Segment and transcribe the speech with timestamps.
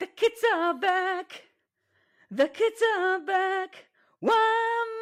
[0.00, 1.42] The kids are back.
[2.30, 3.84] The kids are back.
[4.20, 4.32] One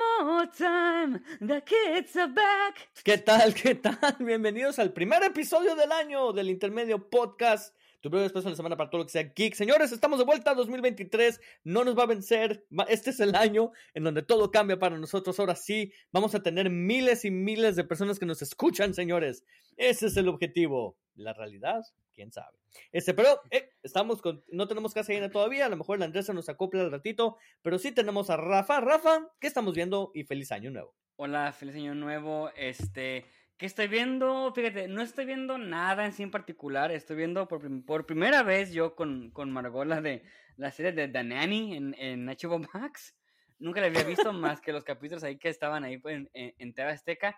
[0.01, 1.21] more time.
[1.40, 2.90] The kids are back.
[3.04, 3.54] ¿Qué tal?
[3.54, 4.16] ¿Qué tal?
[4.19, 7.76] Bienvenidos al primer episodio del año del Intermedio Podcast.
[8.00, 9.55] Tu breve después de la semana para todo lo que sea geek.
[9.55, 11.41] Señores, estamos de vuelta a 2023.
[11.62, 12.67] No nos va a vencer.
[12.89, 15.39] Este es el año en donde todo cambia para nosotros.
[15.39, 19.45] Ahora sí, vamos a tener miles y miles de personas que nos escuchan, señores.
[19.77, 20.96] Ese es el objetivo.
[21.19, 22.57] La realidad, quién sabe.
[22.93, 25.66] Este, pero eh, estamos con, no tenemos casa llena todavía.
[25.66, 27.37] A lo mejor la Andresa nos acopla al ratito.
[27.61, 28.80] Pero sí tenemos a Rafa.
[28.80, 30.12] Rafa, ¿qué estamos viendo?
[30.15, 30.95] Y feliz año nuevo.
[31.16, 32.51] Hola, feliz año nuevo.
[32.56, 33.27] Este.
[33.56, 34.52] ¿Qué estoy viendo?
[34.55, 36.92] Fíjate, no estoy viendo nada en sí en particular.
[36.92, 40.23] Estoy viendo por, por primera vez yo con, con Margola de
[40.56, 43.16] la serie de The Nanny en, en HBO Max.
[43.59, 46.55] Nunca la había visto más que los capítulos ahí que estaban ahí pues, en, en,
[46.56, 47.37] en TV Azteca.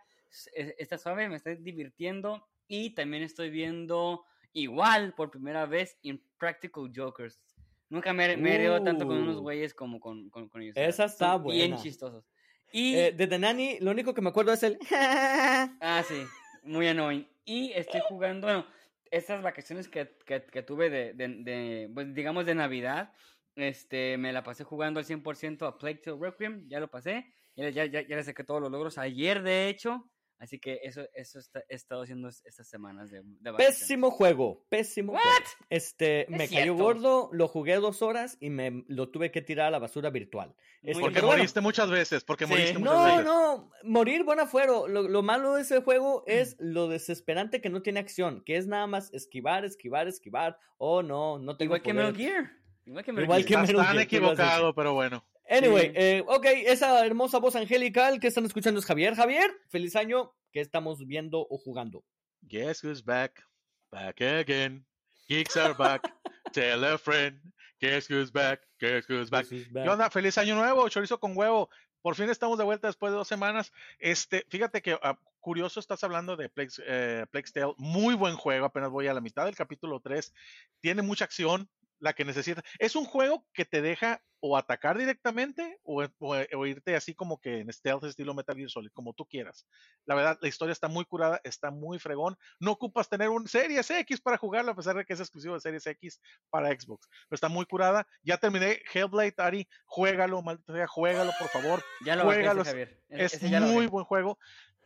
[0.53, 2.47] Está suave, me estoy divirtiendo.
[2.73, 7.41] Y también estoy viendo igual por primera vez Impractical Jokers.
[7.89, 9.43] Nunca me, me he reído tanto con unos Uh.
[9.43, 10.77] güeyes como con, con, con ellos.
[10.77, 11.83] Esa está Son Bien buena.
[11.83, 12.25] chistosos.
[12.73, 14.79] Y Eh, de The Nanny, lo único que me acuerdo es el.
[15.81, 16.23] Ah, sí,
[16.63, 17.27] muy annoying.
[17.45, 18.67] Y estoy jugando, bueno,
[19.11, 23.13] estas vacaciones que, que, que tuve de, de, de, pues, digamos, de Navidad,
[23.57, 27.69] este, me la pasé jugando al 100% a Plague Tale Requiem, ya lo pasé, ya,
[27.71, 30.09] ya, ya, ya le saqué todos los logros ayer, de hecho,
[30.41, 33.79] así que eso, eso está- he estado haciendo es- estas semanas de, de vacaciones.
[33.79, 35.21] Pésimo juego, pésimo What?
[35.21, 35.47] juego.
[35.69, 36.83] Este, No me es cayó cierto.
[36.83, 40.55] gordo, lo jugué dos horas y me lo tuve que tirar a la basura virtual.
[40.83, 42.51] Este, Porque bueno, moriste muchas veces, porque Sí.
[42.53, 43.25] moriste muchas No, veces.
[43.25, 44.89] no, morir buena fuero.
[44.89, 46.31] Lo, lo malo de ese juego Mm.
[46.31, 50.59] es lo desesperante que no tiene acción, que es nada más esquivar, esquivar, esquivar.
[50.79, 51.93] Oh, no, no tengo Igual que.
[51.95, 52.51] Metal Gear.
[52.87, 53.47] Igual que Metal Igual Gear.
[53.49, 55.23] que Estás Metal tan equivocado, pero bueno.
[55.51, 55.93] Anyway, Sí.
[55.97, 59.15] eh, ok, esa hermosa voz angelical que están escuchando es Javier.
[59.15, 60.33] Javier, feliz año.
[60.53, 62.05] ¿Qué estamos viendo o jugando?
[62.43, 63.45] Guess who's back?
[63.91, 64.87] Back again.
[65.29, 66.03] Geeks are back.
[66.53, 67.41] Tell a friend.
[67.81, 68.61] Guess who's back?
[68.79, 69.47] Guess who's back?
[69.49, 70.11] ¿Qué onda?
[70.11, 71.69] Feliz año nuevo, chorizo con huevo.
[72.03, 73.73] Por fin estamos de vuelta después de dos semanas.
[73.99, 77.75] Este, fíjate que ah, curioso estás hablando de Plex, eh, Plex Tale.
[77.77, 80.33] Muy buen juego, apenas voy a la mitad del capítulo 3.
[80.81, 81.69] Tiene mucha acción,
[82.01, 82.63] la que necesita.
[82.79, 87.39] Es un juego que te deja o atacar directamente o, o- o irte así como
[87.39, 89.67] que en stealth estilo Metal Gear Solid, como tú quieras.
[90.07, 92.39] La verdad, la historia está muy curada, está muy fregón.
[92.59, 95.61] No ocupas tener un Series X para jugarlo, a pesar de que es exclusivo de
[95.61, 97.07] Series X para Xbox.
[97.29, 98.07] Pero está muy curada.
[98.23, 99.69] Ya terminé Hellblade, Ari.
[99.85, 101.85] Juégalo, maldita sea, juégalo, por favor.
[102.07, 102.67] Ya lo bajé, ese, Juégalos.
[102.69, 103.03] Javier.
[103.11, 104.39] Ese- Es ese ya lo muy buen juego.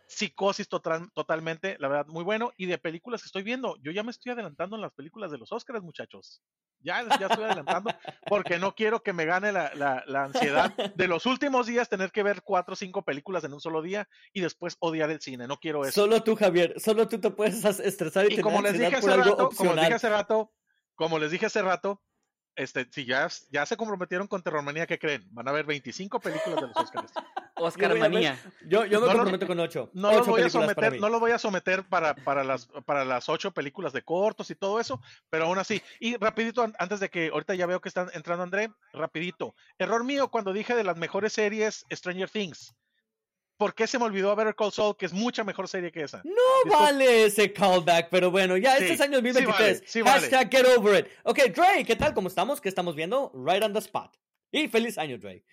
[0.06, 2.53] Psicosis total, totalmente, la verdad, muy bueno.
[2.56, 5.38] Y de películas que estoy viendo, yo ya me estoy adelantando en las películas de
[5.38, 6.42] los Oscars, muchachos.
[6.81, 7.91] Ya, ya estoy adelantando
[8.26, 12.12] porque no quiero que me gane la, la- la ansiedad de los últimos días tener
[12.12, 15.47] que ver cuatro o cinco películas en un solo día y después odiar el cine.
[15.47, 16.03] No quiero eso.
[16.03, 19.16] Solo tú, Javier, solo tú te puedes estresar y, Y tener como les dije hace
[19.16, 19.93] rato, como les dije opcional.
[19.94, 20.53] hace rato,
[20.94, 22.03] como les dije hace rato,
[22.56, 25.25] este, si ya, ya se comprometieron con Terrormanía, ¿qué creen?
[25.31, 27.12] Van a ver 25 películas de los Oscars.
[27.56, 28.37] Oscar Yo.
[28.66, 29.88] Yo, yo me No lo- comprometo con ocho.
[29.94, 33.04] No ocho los voy a someter, no los voy a someter para, para las para
[33.04, 35.00] las ocho películas de cortos y todo eso,
[35.31, 35.81] pero aún así.
[36.00, 39.54] Y rapidito, an- antes de que ahorita ya veo que están entrando André, rapidito.
[39.78, 42.75] Error mío cuando dije de las mejores series Stranger Things.
[43.56, 46.22] ¿Por qué se me olvidó Better Call Saul, que es mucha mejor serie que esa?
[46.25, 46.32] No
[46.65, 46.78] Disculpa.
[46.84, 49.59] vale ese callback, pero bueno, ya este es año sí 2023.
[49.81, 50.20] vale, sí vale.
[50.20, 51.12] Hashtag get over it.
[51.22, 52.14] Ok, Dre, ¿qué tal?
[52.14, 52.60] ¿Cómo estamos?
[52.60, 53.31] ¿Qué estamos viendo?
[53.34, 54.16] Right on the spot.
[54.50, 55.44] Y feliz año, Dre.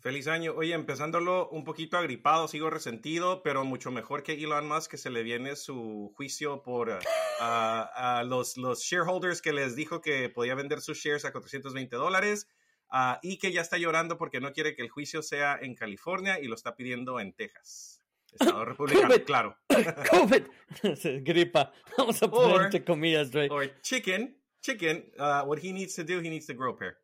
[0.00, 0.52] Feliz año.
[0.54, 5.08] Oye, empezándolo un poquito agripado, sigo resentido, pero mucho mejor que Elon Musk, que se
[5.08, 6.98] le viene su juicio por uh,
[7.40, 11.96] a, a los, los shareholders que les dijo que podía vender sus shares a 420
[11.96, 12.48] dólares
[12.96, 16.38] ah, y que ya está llorando porque no quiere que el juicio sea en California
[16.40, 18.00] y lo está pidiendo en Texas.
[18.32, 19.24] Estado republicano, COVID.
[19.24, 19.56] claro.
[20.10, 20.42] COVID.
[21.24, 21.72] Gripa.
[21.98, 23.48] Vamos a poner Or- entre comillas, Dre.
[23.50, 26.96] Or chicken, chicken, uh, what he needs to do, he needs to grow a pair.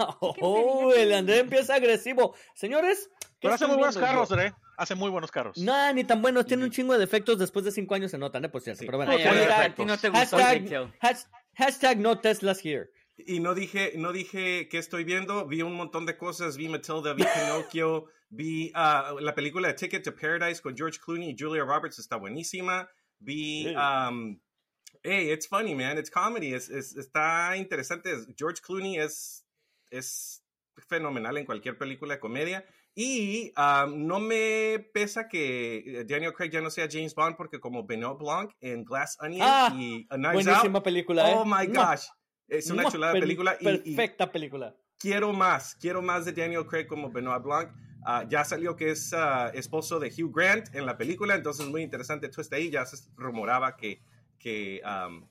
[0.00, 2.34] Oh, el André empieza agresivo.
[2.54, 4.54] Señores, ¿qué Pero hace están muy buenos carros, Dre.
[4.76, 5.58] Hace muy buenos carros.
[5.58, 6.46] No, ni tan buenos.
[6.46, 7.36] Tiene un chingo de defectos.
[7.36, 8.48] Después de cinco años se notan, ¿eh?
[8.48, 8.78] Por cierto.
[8.80, 8.86] Sí.
[8.86, 9.10] Pero bueno.
[9.10, 10.92] Ay, Hashtag- no te gustó Hashtag, Plague Tale.
[11.00, 12.90] hash- hashtag no Teslas here.
[13.26, 17.14] Y no dije, no dije qué estoy viendo, vi un montón de cosas, vi Matilda,
[17.14, 21.64] vi Pinocchio, vi ah, la película de Ticket to Paradise con George Clooney y Julia
[21.64, 22.88] Roberts, está buenísima,
[23.18, 24.38] vi, um,
[25.02, 29.44] hey, it's funny, man, it's comedy, es, es- está interesante, George Clooney es,
[29.90, 30.44] es
[30.88, 36.60] fenomenal en cualquier película de comedia, y um, no me pesa que Daniel Craig ya
[36.60, 40.44] no sea James Bond, porque como Benoit Blanc en Glass Onion Ah, y A Knives
[40.44, 41.34] Buenísima Out, película, ¿eh?
[41.36, 42.06] oh my gosh,
[42.48, 44.74] es una chulada de película, y- y, Perfecta película.
[44.98, 47.70] quiero más, quiero más de Daniel Craig como Benoit Blanc.
[48.04, 51.82] Ah, ya salió que es ah, esposo de Hugh Grant en la película, entonces muy
[51.82, 52.70] interesante twist ahí.
[52.70, 54.00] Ya se rumoraba que,
[54.38, 55.26] que um,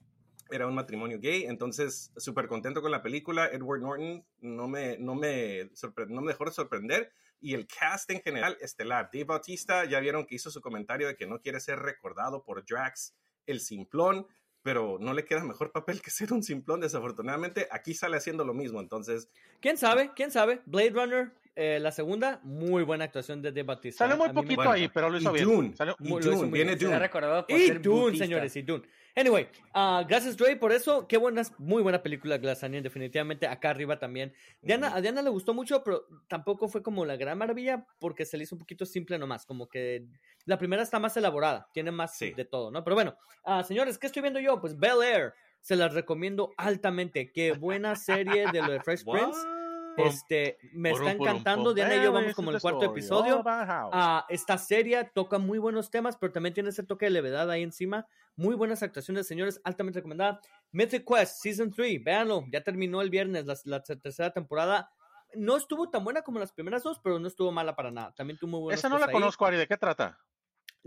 [0.51, 3.47] era un matrimonio gay, entonces súper contento con la película.
[3.47, 5.69] Edward Norton no me, no, me
[6.09, 9.09] no me dejó de sorprender y el cast en general estelar.
[9.11, 12.65] Dave Bautista, ya vieron que hizo su comentario de que no quiere ser recordado por
[12.65, 13.15] Drax,
[13.45, 14.27] el simplón,
[14.67, 17.69] pero no le queda mejor papel que ser un simplón, desafortunadamente.
[17.71, 19.29] Aquí sale haciendo lo mismo, entonces...
[19.61, 20.11] ¿Quién sabe?
[20.13, 20.59] ¿Quién sabe?
[20.65, 24.05] Blade Runner, eh, la segunda, muy buena actuación de Dave Bautista.
[24.05, 25.45] Sale muy poquito ahí, pero lo hizo bien.
[25.45, 27.09] Dune, y Dune, viene Dune.
[27.47, 28.83] y Dune, señores, y Dune.
[29.17, 31.07] Anyway, uh, gracias Dre por eso.
[31.07, 33.47] Qué buena, muy buena película Glass Onion, definitivamente.
[33.47, 34.31] Acá arriba también.
[34.61, 38.37] Diana, a Diana le gustó mucho, pero tampoco fue como la gran maravilla porque se
[38.37, 39.47] le hizo un poquito simple nomás.
[39.47, 40.05] Como que
[40.45, 42.83] la primera está más elaborada, tiene más de todo, ¿no?
[42.83, 44.61] Pero bueno, uh, señores, ¿qué estoy viendo yo?
[44.61, 45.33] Pues Bel Air.
[45.61, 47.31] Se las recomiendo altamente.
[47.31, 49.39] Qué buena serie de lo de Fresh Prince.
[49.97, 51.73] Este, me está encantando.
[51.73, 53.41] Diana y yo vamos como el cuarto episodio.
[53.45, 57.63] Ah, esta serie toca muy buenos temas, pero también tiene ese toque de levedad ahí
[57.63, 58.07] encima.
[58.35, 60.39] Muy buenas actuaciones, señores, altamente recomendada.
[60.71, 64.91] Mythic Quest Season 3, véanlo, ya terminó el viernes la, tercera temporada.
[65.33, 68.13] No estuvo tan buena como las primeras dos, pero no estuvo mala para nada.
[68.13, 70.17] También tuvo muy buenos Esa no la conozco, Ari, ¿de qué trata?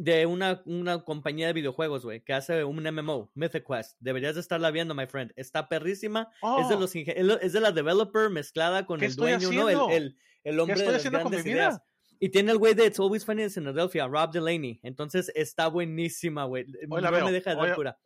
[0.01, 3.99] De una, una compañía de videojuegos, güey, que hace un MMO, Mythic Quest.
[4.01, 5.31] Deberías de estarla viendo, my friend.
[5.37, 6.31] Está perrísima.
[6.59, 6.81] Es, de oh.
[6.81, 9.69] los es de la developer mezclada con el dueño, ¿no?
[9.69, 11.83] El, el, el hombre de las grandes ideas.
[12.23, 14.79] Y tiene el güey de It's Always Funny in Philadelphia, Rob Delaney.
[14.83, 16.67] Entonces está buenísima, güey.
[16.87, 17.99] No me deja de dar cura.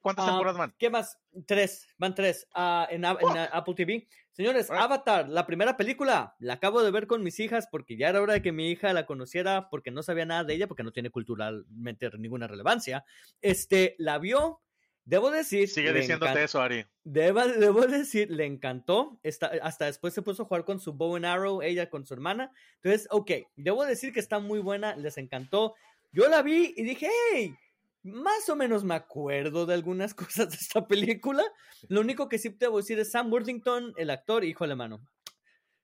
[0.00, 0.74] ¿Cuántas ah, temporadas van?
[0.76, 1.16] ¿Qué más?
[1.46, 4.08] Tres, van tres uh, en, Apple TV.
[4.32, 8.20] Señores, Avatar, la primera película, la acabo de ver con mis hijas porque ya era
[8.20, 10.90] hora de que mi hija la conociera porque no sabía nada de ella, porque no
[10.90, 13.04] tiene culturalmente ninguna relevancia.
[13.40, 14.62] Este, la vio,
[15.04, 15.68] Debo decir.
[15.68, 16.84] Sigue diciéndote eso, Ari.
[17.04, 19.18] Debo, debo, decir, le encantó.
[19.62, 22.52] hasta después se puso a jugar con su bow and arrow, ella con su hermana.
[22.82, 25.74] Entonces, ok, debo decir que está muy buena, les encantó.
[26.12, 27.54] Yo la vi y dije, hey,
[28.02, 31.44] más o menos me acuerdo de algunas cosas de esta película.
[31.88, 35.00] Lo único que sí debo decir es Sam Worthington, el actor, híjole, mano.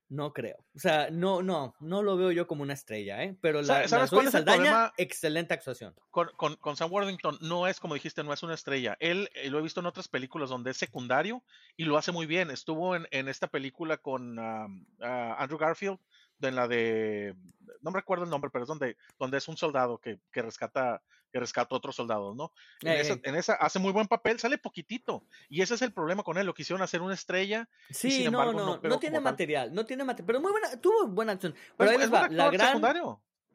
[0.09, 0.57] No creo.
[0.73, 3.37] O sea, no, no, no lo veo yo como una estrella, ¿eh?
[3.41, 4.93] Pero la, ¿Sabes cuál es el problema?
[4.97, 5.93] excelente actuación.
[6.11, 8.95] Con, con, Sam Worthington no es, como dijiste, no es una estrella.
[9.01, 11.43] Él eh, lo he visto en otras películas donde es secundario
[11.75, 12.51] y lo hace muy bien.
[12.51, 15.99] Estuvo en, en esta película con Andrew Garfield,
[16.41, 17.35] en la de,
[17.81, 21.01] no me recuerdo el nombre, pero es donde, donde es un soldado que, que rescata
[21.31, 22.51] que rescata a otros soldados, ¿no?
[22.81, 25.25] En, esa, hace muy buen papel, sale poquitito.
[25.49, 27.69] Y ese es el problema con él, lo quisieron hacer una estrella.
[27.89, 31.55] Sí, no, no, no, tiene material, no tiene material, pero muy buena, tuvo buena acción.
[31.77, 32.81] Pero ahí les va, la gran,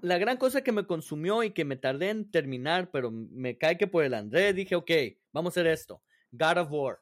[0.00, 3.78] la gran cosa que me consumió y que me tardé en terminar, pero me cae
[3.78, 4.90] que por el André dije, ok,
[5.32, 6.02] vamos a hacer esto.
[6.32, 7.00] God of War.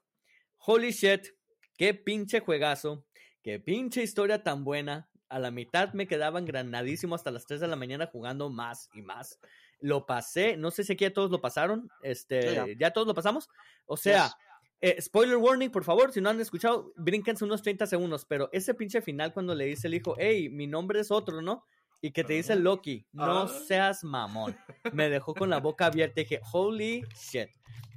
[0.59, 1.29] Holy shit,
[1.77, 3.07] qué pinche juegazo,
[3.43, 5.09] qué pinche historia tan buena.
[5.31, 9.01] A la mitad me quedaban granadísimo hasta las 3 de la mañana jugando más y
[9.01, 9.39] más
[9.81, 12.91] lo pasé, no sé si aquí ya todos lo pasaron, este, ya.
[12.93, 13.49] todos lo pasamos,
[13.87, 14.33] o sea,
[14.81, 18.75] eh, spoiler warning, por favor, si no han escuchado, brínquense unos 30 segundos, pero ese
[18.75, 21.65] pinche final cuando le dice el hijo, hey, mi nombre es otro, ¿no?
[22.01, 23.49] Y que te dice Loki, no ah.
[23.49, 24.57] seas mamón.
[24.95, 27.51] Me dejó con la boca abierta y dije, holy shit.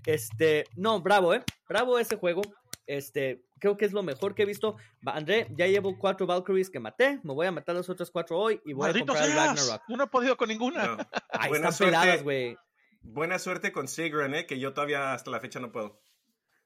[0.06, 1.44] Este, no, bravo, ¿eh?
[1.70, 2.42] Bravo ese juego.
[2.86, 4.78] Este, creo que es lo mejor que he visto.
[5.06, 7.20] André, ya llevo cuatro Valkyries que maté.
[7.24, 9.82] Me voy a matar los otros cuatro hoy y voy a comprar el Ragnarok.
[9.88, 11.08] No he podido con ninguna.
[11.48, 12.58] Buena suerte,
[13.02, 16.00] Buena suerte con Sigren, eh, que yo todavía hasta la fecha no puedo.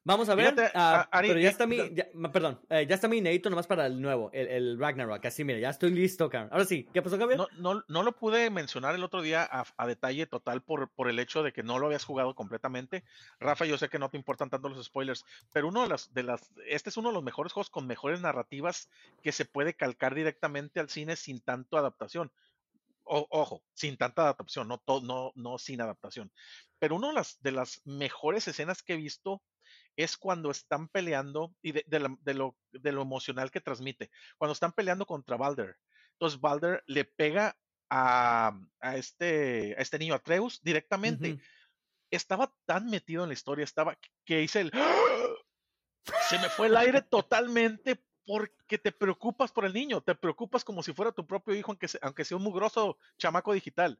[0.07, 1.79] Vamos a ver, ah, pero ya está mi,
[2.31, 5.69] perdón, eh, ya está mi inédito nomás para el nuevo, el, Ragnarok, así mira, ya
[5.69, 6.47] estoy listo, Karen.
[6.49, 7.41] Ahora sí, ¿qué pasó, Gabriel?
[7.57, 11.43] No, no, lo pude mencionar el otro día a, detalle total por, por el hecho
[11.43, 13.03] de que no lo habías jugado completamente.
[13.41, 16.23] Rafa, yo sé que no te importan tanto los spoilers, pero uno de las, de
[16.23, 18.89] las, este es uno de los mejores juegos con mejores narrativas
[19.21, 22.31] que se puede calcar directamente al cine sin tanto adaptación.
[23.03, 26.31] ojo, sin tanta adaptación, no, no, no sin adaptación.
[26.79, 29.41] Pero una de las, de las mejores escenas que he visto
[29.97, 34.11] es cuando están peleando y de, lo, de, lo, emocional que transmite.
[34.37, 35.75] Cuando están peleando contra Balder.
[36.13, 37.57] Entonces Balder le pega
[37.89, 38.57] a,
[38.93, 41.39] este, a este niño Atreus directamente.
[42.11, 44.71] Estaba tan metido en la historia, estaba que hice el...
[46.29, 50.83] Se me fue el aire totalmente porque te preocupas por el niño, te preocupas como
[50.83, 53.99] si fuera tu propio hijo, aunque sea, aunque sea un mugroso chamaco digital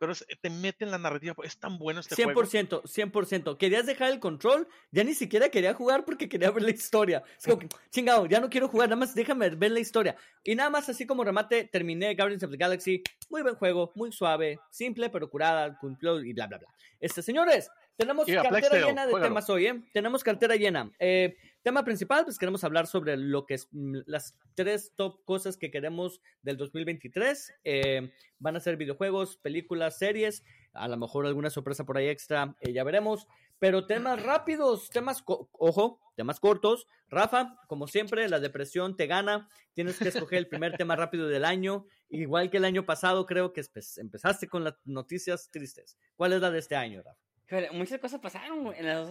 [0.00, 1.34] pero te mete en la narrativa.
[1.44, 2.42] Es tan bueno este 100%, juego.
[2.42, 3.58] 100%, 100%.
[3.58, 7.22] Querías dejar el control, ya ni siquiera quería jugar porque quería ver la historia.
[7.38, 10.16] Es como, chingado, ya no quiero jugar, nada más déjame ver la historia.
[10.42, 13.02] Y nada más así como remate, terminé Guardians of the Galaxy.
[13.28, 16.68] Muy buen juego, muy suave, simple pero curada, cumplió y bla, bla, bla.
[16.98, 19.82] Este, señores, tenemos cartera llena de temas hoy, ¿eh?
[19.92, 20.90] Tenemos cartera llena.
[20.98, 25.58] Eh, Tema principal, pues queremos hablar sobre lo que es mm, las tres top cosas
[25.58, 27.52] que queremos del 2023.
[27.64, 32.56] Eh, van a ser videojuegos, películas, series, a lo mejor alguna sorpresa por ahí extra,
[32.60, 33.26] eh, ya veremos.
[33.58, 36.86] pero temas rápidos, temas, ojo, temas cortos.
[37.10, 39.46] Rafa, como siempre, la depresión te gana.
[39.74, 41.84] Tienes que escoger el primer tema rápido del año.
[42.08, 43.62] Igual que el año pasado, creo que
[43.98, 45.98] empezaste con las noticias tristes.
[46.16, 47.29] ¿Cuál es la de este año, Rafa?
[47.72, 49.08] Muchas cosas pasaron en las,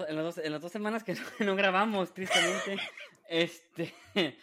[0.62, 1.13] dos, semanas que
[1.46, 2.77] no, grabamos, tristemente.
[3.27, 3.93] este,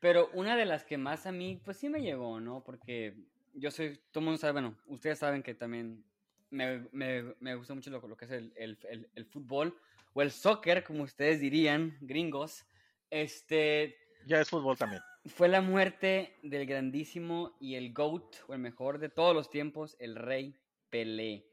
[0.00, 2.62] pero una de las que más a mí, pues sí me llegó, ¿no?
[2.62, 3.14] Porque
[3.54, 6.04] yo soy, todo el mundo sabe, bueno, ustedes saben que también
[6.50, 9.74] me, me, me gusta mucho lo, lo que es el, el, el, fútbol
[10.12, 12.66] o el soccer, como ustedes dirían, gringos.
[13.10, 13.96] Este.
[14.26, 15.00] Ya es fútbol también.
[15.24, 19.96] Fue la muerte del grandísimo y el GOAT, o el mejor de todos los tiempos,
[19.98, 20.54] el rey
[20.90, 21.47] Pelé.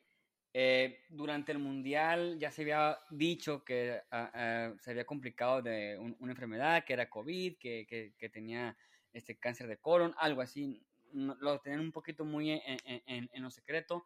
[0.57, 5.97] Eh, durante el mundial ya se había dicho que ah, ah, se había complicado de
[5.99, 8.77] una enfermedad, que era COVID, que, que, que, tenía
[9.11, 10.81] este cáncer de colon, algo así.
[11.11, 14.05] Lo tenían un poquito muy en, en, en, lo secreto.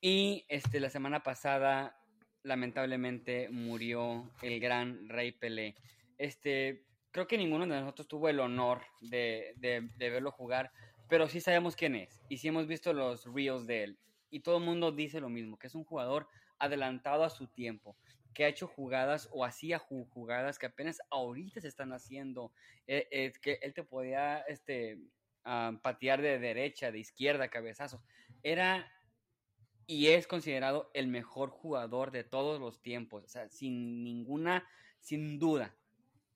[0.00, 1.98] Y este, la semana pasada,
[2.44, 5.74] lamentablemente, murió el gran Rey Pelé.
[6.16, 10.70] Este, creo que ninguno de nosotros tuvo el honor de, de, de verlo jugar,
[11.08, 12.22] pero sí sabemos quién es.
[12.28, 13.98] Y sí hemos visto los reels de él
[14.32, 16.26] y todo el mundo dice lo mismo, que es un jugador
[16.58, 17.96] adelantado a su tiempo,
[18.34, 22.52] que ha hecho jugadas o hacía jugadas que apenas ahorita se están haciendo,
[22.86, 24.98] eh, eh, que él te podía este,
[25.44, 28.00] ah, patear de derecha, de izquierda, cabezazos.
[28.42, 28.90] Era
[29.86, 34.66] y es considerado el mejor jugador de todos los tiempos, o sea, sin ninguna,
[35.00, 35.74] sin duda.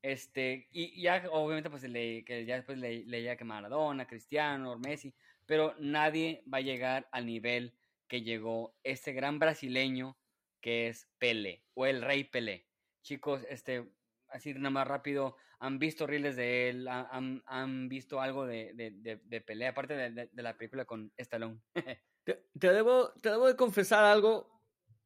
[0.02, 5.14] Este, y ya obviamente pues le, que ya le, leía que Maradona, Cristiano, Messi,
[5.46, 7.72] pero nadie va a llegar al nivel
[8.08, 10.16] que llegó este gran brasileño
[10.60, 12.66] que es Pele o el rey Pelé.
[13.02, 13.88] Chicos, este,
[14.28, 16.88] así nada más rápido, ¿han visto reels de él?
[16.88, 21.60] ¿Han, han visto algo de, de, de, Pelé, aparte de, la película con Stallone?
[22.24, 24.50] te, debo, te debo de confesar algo.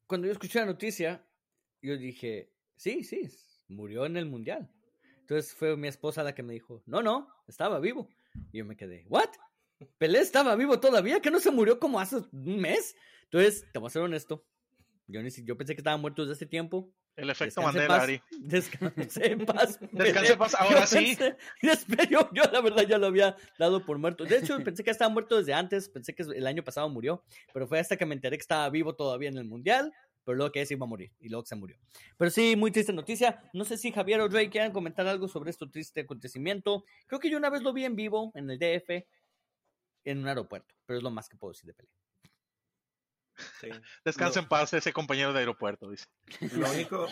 [0.07, 1.26] Cuando yo escuché la noticia,
[1.83, 3.28] yo dije, sí, sí,
[3.69, 4.73] murió en el Mundial.
[5.21, 8.09] Entonces fue mi esposa la que me dijo, no, no, estaba vivo.
[8.50, 9.30] Y yo me quedé, ¿what?
[9.99, 12.96] Pelé estaba vivo todavía, que no se murió como hace un mes.
[13.25, 14.44] Entonces, te voy a ser honesto.
[15.06, 16.92] Yo, ni, yo pensé que estaba muerto desde ese tiempo.
[17.16, 18.22] El efecto Mandela, Ari.
[18.38, 19.78] Descanse en paz.
[19.92, 21.18] Descanse en paz, ahora sí.
[22.10, 24.25] yo, yo, la verdad ya lo había dado por muerto.
[24.25, 25.88] De hecho, pensé que estaba muerto desde antes.
[25.88, 27.25] Pensé que el año pasado murió.
[27.52, 29.92] Pero fue hasta que me enteré que estaba vivo todavía en el Mundial.
[30.25, 31.12] Pero luego que ese iba a morir.
[31.18, 31.76] Y luego que se murió.
[32.16, 33.42] Pero sí, muy triste noticia.
[33.52, 36.84] No sé si Javier o Drake quieran comentar algo sobre este triste acontecimiento.
[37.06, 39.04] Creo que yo una vez lo vi en vivo en el DF
[40.04, 41.90] en un aeropuerto, pero es lo más que puedo decir de Pelé.
[43.61, 43.69] Sí.
[44.04, 46.07] Descansa en paz ese compañero de aeropuerto, dice.
[46.52, 47.09] Lo único,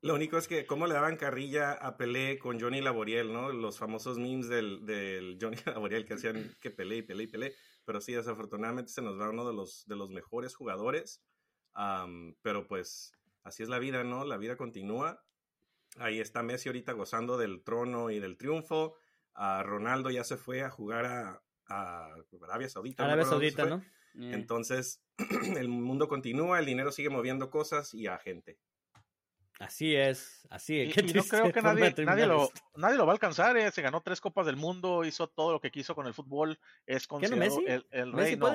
[0.00, 3.50] lo único es que cómo le daban carrilla a Pelé con Johnny Laboriel, ¿no?
[3.52, 7.54] Los famosos memes del, del Johnny Laboriel que hacían que Pelé y Pelé y Pelé.
[7.84, 11.22] Pero sí, desafortunadamente se nos va uno de los, de los mejores jugadores.
[12.42, 14.24] pero pues así es la vida, ¿no?
[14.24, 15.24] La vida continúa.
[15.98, 18.96] Ahí está Messi ahorita gozando del trono y del triunfo.
[19.34, 23.04] a Ronaldo ya se fue a jugar a, a Arabia Saudita.
[23.04, 23.82] Arabia Saudita, ¿no?
[24.14, 25.02] Entonces,
[25.56, 28.58] el mundo continúa, el dinero sigue moviendo cosas y a gente.
[29.58, 30.96] Así es, así es.
[30.96, 33.56] Y, no creo que nadie, nadie, lo, nadie lo va a alcanzar.
[33.56, 33.70] Eh.
[33.70, 36.58] Se ganó tres copas del mundo, hizo todo lo que quiso con el fútbol.
[36.84, 38.36] Es considerado el, el rey.
[38.36, 38.50] ¿no?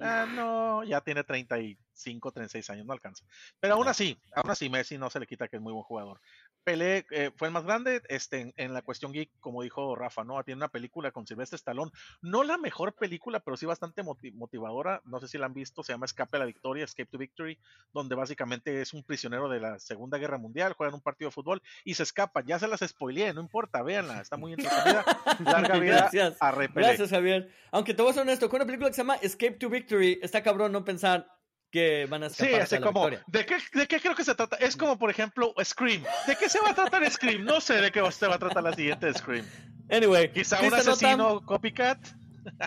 [0.00, 3.24] Ah, no, ya tiene 35, 36 años, no alcanza.
[3.58, 6.20] Pero aún así, aún así, Messi no se le quita que es muy buen jugador.
[6.64, 10.42] Pelé eh, fue el más grande este, en, la cuestión geek, como dijo Rafa, ¿no?
[10.44, 11.90] Tiene una película con Silvestre Stallone.
[12.22, 15.00] No la mejor película, pero sí bastante motivadora.
[15.04, 17.58] No sé si la han visto, se llama Escape a la Victoria, Escape to Victory,
[17.92, 21.34] donde básicamente es un prisionero de la Segunda Guerra Mundial, juega en un partido de
[21.34, 22.42] fútbol y se escapa.
[22.44, 25.04] Ya se las spoileé, no importa, véanla, está muy entretenida.
[25.44, 26.36] Larga vida Gracias.
[26.40, 27.50] a Gracias, Javier.
[27.70, 30.18] Aunque te voy a ser honesto, con una película que se llama Escape to Victory,
[30.22, 31.39] está cabrón no pensar
[31.70, 34.56] que van a escapar Sí, así como, ¿de qué, ¿de qué creo que se trata?
[34.56, 36.02] Es como, por ejemplo, Scream.
[36.26, 37.44] ¿De qué se va a tratar Scream?
[37.44, 39.46] No sé de qué se va a tratar la siguiente Scream.
[39.90, 40.32] Anyway.
[40.32, 41.98] Quizá un asesino copycat.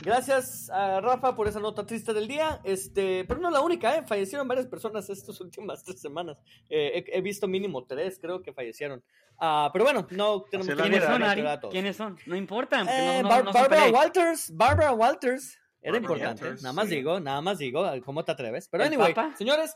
[0.04, 2.62] Gracias a Rafa por esa nota triste del día.
[2.64, 4.04] Este, pero no la única, ¿eh?
[4.06, 6.38] Fallecieron varias personas estas últimas tres semanas.
[6.70, 9.04] Eh, he, visto mínimo tres, creo que fallecieron.
[9.40, 11.44] Uh, pero bueno, no tenemos que ¿Quiénes son, Ari?
[11.72, 12.18] ¿Quiénes son?
[12.26, 12.82] No importa.
[12.82, 14.56] Eh, no, no, Barbara Walters.
[14.56, 15.58] Barbara Walters.
[15.84, 16.46] Era importante.
[16.62, 18.70] nada más digo, nada más digo, ¿cómo te atreves?
[18.70, 19.76] Pero anyway, señores,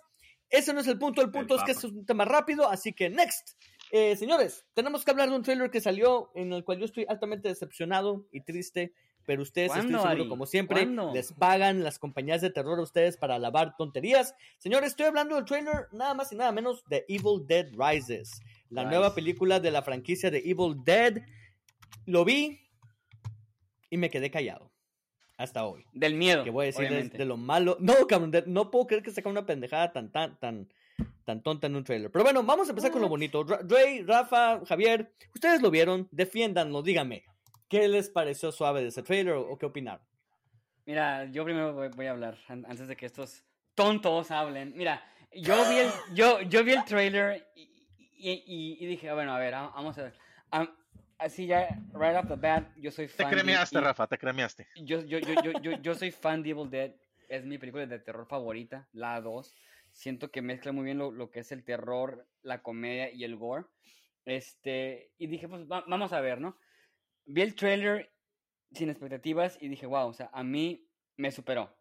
[0.50, 1.22] ese no es el punto.
[1.22, 3.58] El punto es que es un tema rápido, así que next.
[3.92, 7.06] Eh, señores, tenemos que hablar de un trailer que salió en el cual yo estoy
[7.08, 8.94] altamente decepcionado y triste,
[9.26, 13.38] pero ustedes, estoy seguro, como siempre, les pagan las compañías de terror a ustedes para
[13.40, 14.34] lavar tonterías.
[14.58, 18.86] Señores, estoy hablando del trailer nada más y nada menos de Evil Dead Rises, la
[18.86, 21.22] nueva película de la franquicia de Evil Dead.
[22.06, 22.62] Lo vi
[23.90, 24.72] y me quedé callado
[25.38, 25.86] hasta hoy.
[25.94, 26.44] Del miedo.
[26.44, 27.78] Que voy a decir de, lo malo.
[27.80, 30.68] No, cabrón, no puedo creer que saca una pendejada tan, tan, tan,
[31.24, 32.12] tan tonta en un trailer.
[32.12, 33.44] Pero bueno, vamos a empezar con lo bonito.
[33.44, 37.24] Ray, Rafa, Javier, ustedes lo vieron, defiéndanlo, díganme.
[37.70, 40.06] ¿Qué les pareció suave de ese trailer o, qué opinaron?
[40.86, 43.44] Mira, yo primero voy, a hablar antes de que estos
[43.76, 44.74] tontos hablen.
[44.76, 45.04] Mira,
[45.34, 50.04] yo vi el, yo, yo vi el trailer y, dije, bueno, a ver, vamos a
[50.04, 50.14] ver.
[51.20, 53.30] Así ya, right off the bat, yo soy fan.
[53.30, 54.68] Te cremiaste, Rafa, te cremiaste.
[54.76, 56.92] Yo, yo, yo, yo, yo, soy fan de Evil Dead.
[57.30, 59.54] Es mi película de terror favorita, la 2
[59.98, 63.66] siento que mezcla muy bien lo, que es el terror, la comedia y el gore.
[64.26, 66.58] Este, y dije, pues vamos a ver, ¿no?
[67.26, 68.14] Vi el trailer
[68.72, 71.76] sin expectativas y dije, wow, o sea, a mí me superó.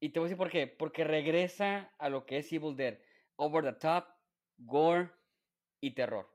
[0.00, 0.66] Y te voy a decir por qué.
[0.66, 2.98] Porque regresa a lo que es Evil Dead.
[3.36, 4.06] Over the top,
[4.58, 5.10] gore
[5.80, 6.28] y terror.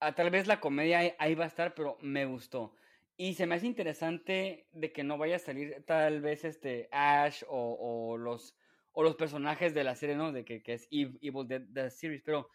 [0.00, 2.74] A, tal vez la comedia ahí, va a estar, pero me gustó.
[3.16, 7.42] Y se me hace interesante de que no vaya a salir tal vez este Ash
[7.48, 8.56] o los
[8.98, 10.32] o los personajes de la serie, ¿no?
[10.32, 12.48] De que, que es Evil Dead, The Series, pero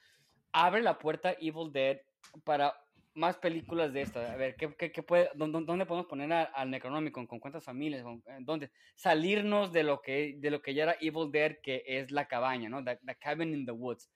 [0.52, 2.02] abre la puerta Evil Dead
[2.44, 2.76] para
[3.14, 4.30] más películas de estas.
[4.30, 7.28] A ver, ¿qué, qué, puede, dónde, podemos poner al Necronomicon?
[7.28, 8.04] ¿Con cuántas familias?
[8.42, 8.72] ¿Dónde?
[8.98, 12.68] Salirnos de lo, que, de lo que ya era Evil Dead, que es la cabaña,
[12.68, 12.84] ¿no?
[12.84, 14.12] The, Cabin in the Woods.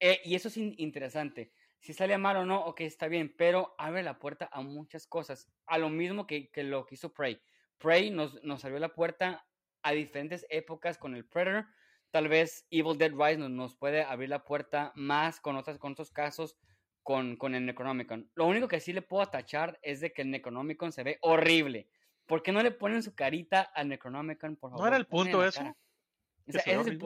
[0.00, 1.52] Eh, y eso es interesante.
[1.84, 5.52] Si sale mal o no, ok, está bien, pero abre la puerta a muchas cosas.
[5.66, 7.38] A lo mismo que, que lo que hizo Prey.
[7.76, 9.46] Prey nos, nos abrió la puerta
[9.82, 11.66] a diferentes épocas con el Predator.
[12.10, 16.10] Tal vez Evil Dead Rise nos, puede abrir la puerta más con, otras, con otros
[16.10, 16.56] casos
[17.02, 18.30] con, con el Necronomicon.
[18.34, 21.90] Lo único que sí le puedo tachar es de que el Necronomicon se ve horrible.
[22.24, 24.84] ¿Por qué no le ponen su carita al Necronomicon, por favor?
[24.84, 25.60] ¿No era el punto eso?
[25.60, 26.98] O sea, es el,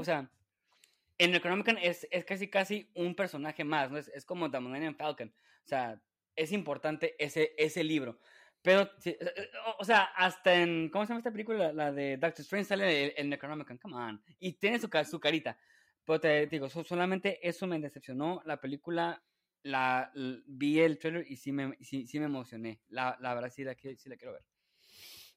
[1.27, 3.99] Necronomicon es, es, casi casi un personaje más, ¿no?
[3.99, 5.29] Es, como The Millennium Falcon.
[5.65, 6.01] O sea,
[6.37, 8.19] es importante ese, ese libro.
[8.63, 11.73] Pero, eh, eh, o sea, hasta en, ¿cómo se llama esta película?
[11.73, 14.23] La, de Doctor Strange sale el, Necronomicon, come on.
[14.39, 15.59] Y tiene su, su carita.
[16.05, 18.41] Pero te digo, solamente eso me decepcionó.
[18.47, 19.23] La película,
[19.63, 22.81] la, vi el trailer y sí me, sí, me emocioné.
[22.89, 24.45] La, la verdad sí la, sí la quiero ver.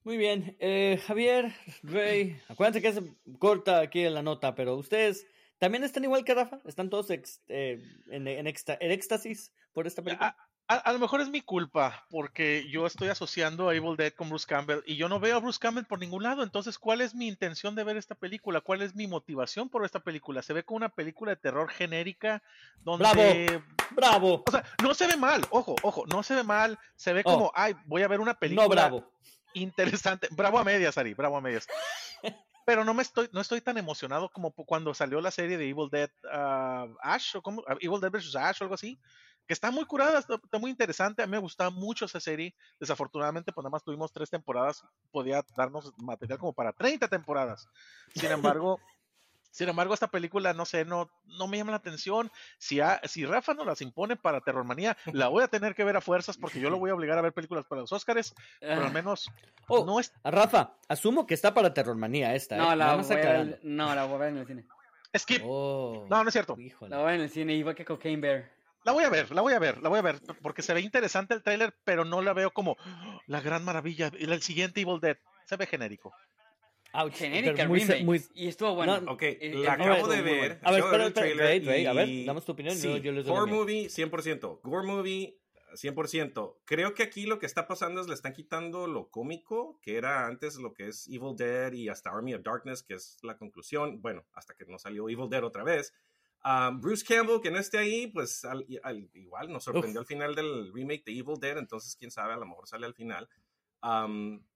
[0.03, 0.55] Muy bien.
[0.59, 1.53] Eh, Javier,
[1.83, 3.01] Rey, acuérdense que es
[3.37, 5.27] corta aquí en la nota, pero ustedes
[5.61, 6.59] también están igual que Rafa.
[6.65, 10.35] Están todos en, en, en, éxtasis por esta película.
[10.67, 14.29] Ah, a, lo mejor es mi culpa, porque yo estoy asociando a Evil Dead con
[14.29, 16.41] Bruce Campbell y yo no veo a Bruce Campbell por ningún lado.
[16.41, 18.61] Entonces, ¿cuál es mi intención de ver esta película?
[18.61, 20.41] ¿Cuál es mi motivación por esta película?
[20.41, 22.41] Se ve como una película de terror genérica
[22.79, 23.05] donde...
[23.11, 23.63] ¡Bravo!
[23.91, 24.43] ¡Bravo!
[24.47, 26.79] O sea, no se ve mal, ojo, ojo, no se ve mal.
[26.95, 27.51] Se ve como, oh.
[27.53, 28.63] ay, voy a ver una película...
[28.63, 29.13] No, bravo.
[29.53, 30.27] Interesante.
[30.31, 31.67] Bravo a medias, Ari, bravo a medias.
[32.65, 35.89] pero no me estoy, no estoy tan emocionado como cuando salió la serie de Evil
[35.89, 38.35] Dead uh, Ash o como Evil Dead vs.
[38.35, 38.99] Ash o algo así
[39.47, 41.21] que está muy curada, está, muy interesante.
[41.21, 42.55] A mí me gustaba mucho esa serie.
[42.79, 47.67] Desafortunadamente, pues nada más tuvimos tres temporadas, podía darnos material como para 30 temporadas.
[48.15, 48.79] Sin embargo,
[49.51, 52.31] sin embargo, esta película, no sé, no, no me llama la atención.
[52.57, 56.01] Si, si Rafa no las impone para Terrormanía, la voy a tener que ver a
[56.01, 58.87] fuerzas porque yo lo voy a obligar a ver películas para los Oscars, pero al
[58.87, 58.89] ah.
[58.89, 59.29] menos
[59.67, 60.13] oh, no es...
[60.23, 62.55] Rafa, asumo que está para Terrormanía esta.
[62.55, 62.75] No, ¿eh?
[62.75, 64.65] la, voy a, no la voy a ver en el cine.
[65.17, 65.41] Skip.
[65.45, 66.55] Oh, no, no es cierto.
[66.87, 68.51] La voy a ver en el cine, igual que Cocaine Bear.
[68.83, 70.81] La voy a ver, la voy a ver, la voy a ver, porque se ve
[70.81, 72.77] interesante el tráiler, pero no la veo como
[73.27, 74.11] la gran maravilla.
[74.17, 76.13] El siguiente Evil Dead se ve genérico.
[76.93, 78.95] Ouch, genérica muy, muy, y estuvo bueno.
[79.07, 80.59] ok, la acabo de ver.
[80.61, 82.75] A ver, espera, espera, a ver, damos tu opinión.
[82.75, 84.59] Sí, yo les doy Gore Movie, 100%.
[84.61, 85.39] Gore Movie,
[85.73, 86.57] 100%.
[86.65, 90.27] Creo que aquí lo que está pasando es le están quitando lo cómico, que era
[90.27, 94.01] antes lo que es Evil Dead y hasta Army of Darkness, que es la conclusión.
[94.01, 95.93] Bueno, hasta que no salió Evil Dead otra vez
[96.79, 98.41] Bruce Campbell, que no esté ahí, pues
[99.13, 102.47] igual nos sorprendió al final del remake de Evil Dead, entonces quién sabe, a lo
[102.47, 103.29] mejor sale al final.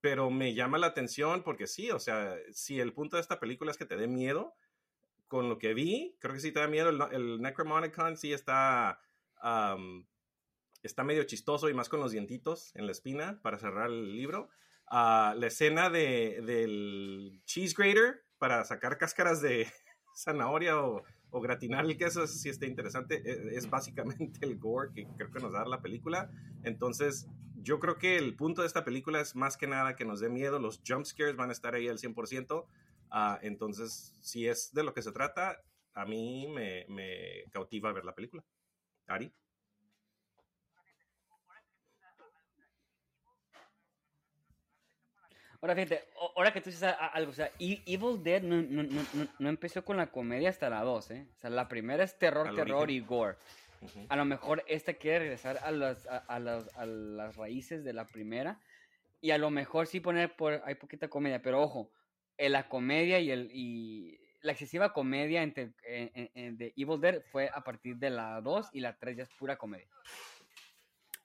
[0.02, 3.72] Pero me llama la atención porque sí, o sea, si el punto de esta película
[3.72, 4.56] es que te dé miedo,
[5.28, 6.90] con lo que vi, creo que sí te da miedo.
[6.90, 9.00] El, Necromonicon sí está,
[10.84, 14.50] está medio chistoso y más con los dientitos en la espina para cerrar el libro.
[14.88, 19.68] Ah, la escena de, del cheese grater para sacar cáscaras de
[20.16, 21.04] zanahoria o
[21.36, 23.22] o gratinar el queso, si está interesante.
[23.26, 26.32] E, es, básicamente el gore que creo que nos da la película.
[26.64, 27.28] Entonces,
[27.66, 30.30] yo creo que el punto de esta película es más que nada que nos dé
[30.30, 30.60] miedo.
[30.60, 32.66] Los jump scares van a estar ahí al 100%.
[33.10, 38.06] Ah, entonces, si es de lo que se trata, a mí me, me cautiva ver
[38.06, 38.44] la película.
[39.08, 39.34] Ari.
[45.60, 46.04] Ahora fíjate,
[46.36, 49.84] ahora que tú dices algo, o sea, e-, Evil Dead no, no, no, no, empezó
[49.84, 51.28] con la comedia hasta la 2, ¿eh?
[51.36, 53.38] O sea, la primera es terror, terror y gore.
[54.10, 58.08] A lo mejor esta quiere regresar a las, a, las, a las raíces de la
[58.08, 58.60] primera
[59.22, 61.92] y a lo mejor sí poner por, hay poquita comedia, pero ojo,
[62.38, 67.64] en la comedia y, el, y la excesiva comedia entre, de Evil Dead fue a
[67.64, 69.88] partir de la 2 y la 3 ya es pura comedia.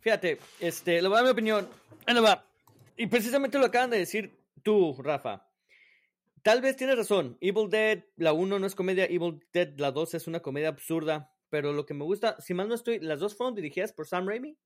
[0.01, 1.69] Fíjate, este, le voy a dar mi opinión.
[2.97, 5.47] Y precisamente lo acaban de decir tú, Rafa.
[6.43, 7.37] Tal vez tienes razón.
[7.41, 11.31] Evil Dead, la 1 no es comedia, Evil Dead, la 2 es una comedia absurda.
[11.51, 14.27] Pero lo que me gusta, si mal no estoy, las dos fueron dirigidas por Sam
[14.27, 14.57] Raimi.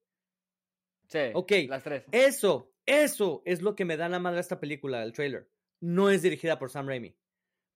[1.08, 1.18] Sí.
[1.34, 1.52] Ok.
[1.68, 2.04] Las tres.
[2.12, 5.50] Eso, eso es lo que me da la madre a esta película, el trailer.
[5.80, 7.16] No es dirigida por Sam Raimi.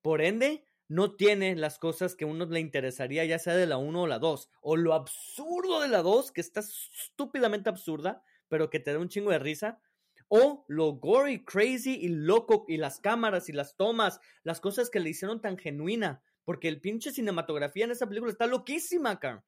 [0.02, 3.76] Por ende, no tiene las cosas que a uno le interesaría, ya sea de la
[3.76, 4.50] 1 o la 2.
[4.62, 9.08] O lo absurdo de la 2, que está estúpidamente absurda, pero que te da un
[9.08, 9.80] chingo de risa.
[10.28, 15.00] O lo gory, crazy y loco, y las cámaras y las tomas, las cosas que
[15.00, 16.22] le hicieron tan genuina.
[16.48, 19.42] Porque el pinche cinematografía en esta película está loquísima, Karen.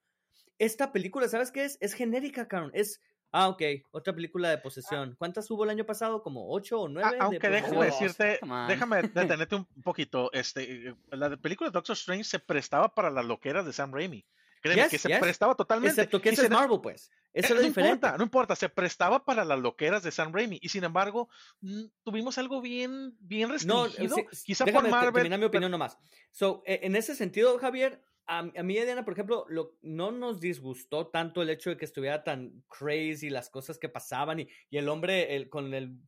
[0.59, 1.79] Esta película, ¿sabes qué es?
[1.81, 2.71] Es genérica, Karen.
[2.75, 3.01] Es
[3.33, 5.15] Ah, ok, otra película de posesión.
[5.17, 6.23] ¿Cuántas hubo el año pasado?
[6.23, 7.17] ¿Como ocho o ah, nueve?
[7.19, 10.31] aunque déjame decirte, déjame detenerte un poquito.
[10.35, 14.27] Este, eh, la película de Doctor Strange se prestaba para las loqueras de Sam Raimi.
[14.61, 16.03] Créeme que se prestaba totalmente.
[16.03, 17.11] Excepto que es Marvel, pues.
[17.33, 17.95] Eso eh, es no diferente.
[17.95, 20.59] Importa, no importa, se prestaba para las loqueras de Sam Raimi.
[20.61, 21.29] Y sin embargo,
[21.61, 24.17] mm, tuvimos algo bien, bien restringido.
[24.17, 25.15] No, Quizá por Marvel.
[25.15, 25.99] Terminar mi opinión nomás.
[26.31, 31.09] So, e, en ese sentido, Javier, a, mí, Diana, por ejemplo, lo, no nos disgustó
[31.09, 34.89] tanto el hecho de que estuviera tan crazy las cosas que pasaban y, y el
[34.89, 35.99] hombre el, con el,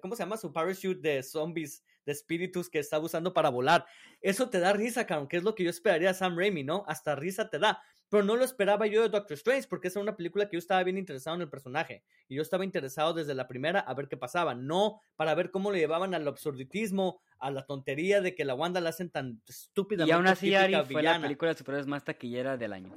[0.00, 0.36] ¿cómo se llama?
[0.36, 3.84] Su parachute de zombies, de espíritus que está usando para volar.
[4.20, 6.84] Eso te da risa, cabrón, que es lo que yo esperaría de Sam Raimi, ¿no?
[6.86, 7.82] Hasta risa te da.
[8.08, 10.82] Pero no lo esperaba yo de Doctor Strange porque es una película que yo estaba
[10.84, 12.04] bien interesado en el personaje.
[12.28, 15.72] Y yo estaba interesado desde la primera a ver qué pasaba, no para ver cómo
[15.72, 20.06] le llevaban al absurditismo, a la tontería de que la Wanda la hacen tan estúpida.
[20.06, 22.92] Y aún así, Ari fue la película de superhéroes más taquillera del año.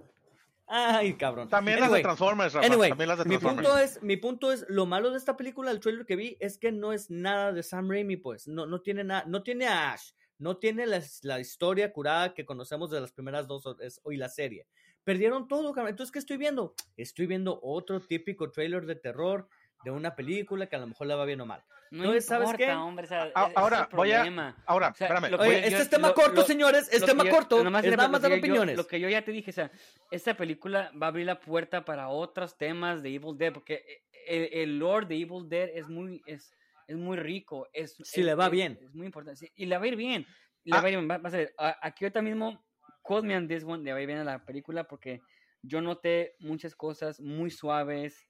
[0.72, 1.50] Ay, cabrón.
[1.50, 2.70] También las de Transformers, Rafa.
[2.70, 5.80] También las de Mi punto, es, mi punto es, lo malo de esta película, el
[5.80, 8.48] trailer que vi, es que no es nada de Sam Raimi, pues.
[8.48, 12.46] No, no tiene nada, no tiene a Ash, no tiene la, la, historia curada que
[12.46, 13.64] conocemos de las primeras dos
[14.12, 14.68] y la serie.
[15.10, 15.90] Perdieron todo, cabrón.
[15.90, 16.76] Entonces, ¿qué estoy viendo?
[16.96, 19.50] Estoy viendo otro típico trailer de terror
[19.84, 21.64] de una película que a lo mejor le va bien o mal.
[21.90, 22.72] No Entonces, ¿sabes qué?
[22.72, 24.56] Hombre, ahora, voy a.
[24.68, 25.34] Ahora, espérame.
[25.40, 26.94] Oye, este es tema corto, señores.
[26.94, 27.58] Es tema corto.
[27.58, 27.64] es
[27.98, 28.78] nada más dar opiniones.
[28.78, 29.72] lo que yo ya te dije, o sea,
[30.12, 34.50] esta película va a abrir la puerta para otros temas de Evil Dead, porque el,
[34.54, 36.54] el lore de Evil Dead es muy, es,
[36.86, 37.68] es muy rico.
[37.74, 38.78] Es, si le va bien.
[38.80, 39.52] Es muy importante.
[39.56, 40.28] y le va a ir bien.
[40.66, 41.10] Le va a ir bien.
[41.10, 42.64] Va, a ser, aquí ahorita mismo,
[43.10, 45.20] Call Me on This One, le va bien a la película, porque
[45.64, 48.30] yo noté muchas cosas muy suaves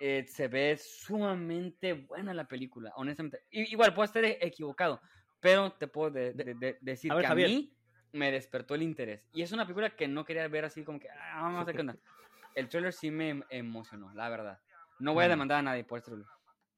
[0.00, 3.40] eh, se ve sumamente buena la película, honestamente.
[3.50, 5.00] igual puedo estar equivocado,
[5.40, 7.74] pero te puedo decir que a mí
[8.12, 9.26] me despertó el interés.
[9.32, 11.74] Y es una película que no quería ver así como que, ah, vamos a ver
[11.74, 11.96] qué onda.
[12.54, 14.60] El trailer sí me emocionó, la verdad.
[14.98, 16.28] No voy a demandar a nadie por este trailer.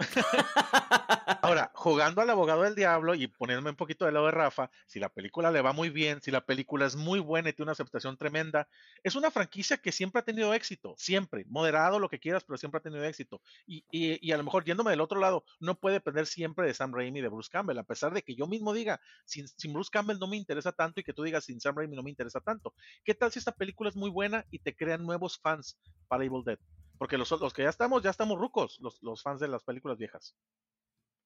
[1.43, 4.99] Ahora, jugando al abogado del diablo y poniéndome un poquito del lado de Rafa, si
[4.99, 7.73] la película le va muy bien, si la película es muy buena y tiene una
[7.73, 8.69] aceptación tremenda,
[9.03, 12.79] es una franquicia que siempre ha tenido éxito, siempre, moderado lo que quieras, pero siempre
[12.79, 13.41] ha tenido éxito.
[13.67, 16.95] Y, y, a lo mejor yéndome del otro lado, no puede depender siempre de Sam
[16.95, 19.91] Raimi y de Bruce Campbell, a pesar de que yo mismo diga, sin, sin Bruce
[19.93, 22.41] Campbell no me interesa tanto y que tú digas, sin Sam Raimi no me interesa
[22.41, 22.75] tanto.
[23.05, 26.43] ¿Qué tal si esta película es muy buena y te crean nuevos fans para Evil
[26.45, 26.59] Dead?
[27.01, 29.97] Porque los, los que ya estamos, ya estamos rucos, los, los fans de las películas
[29.97, 30.37] viejas.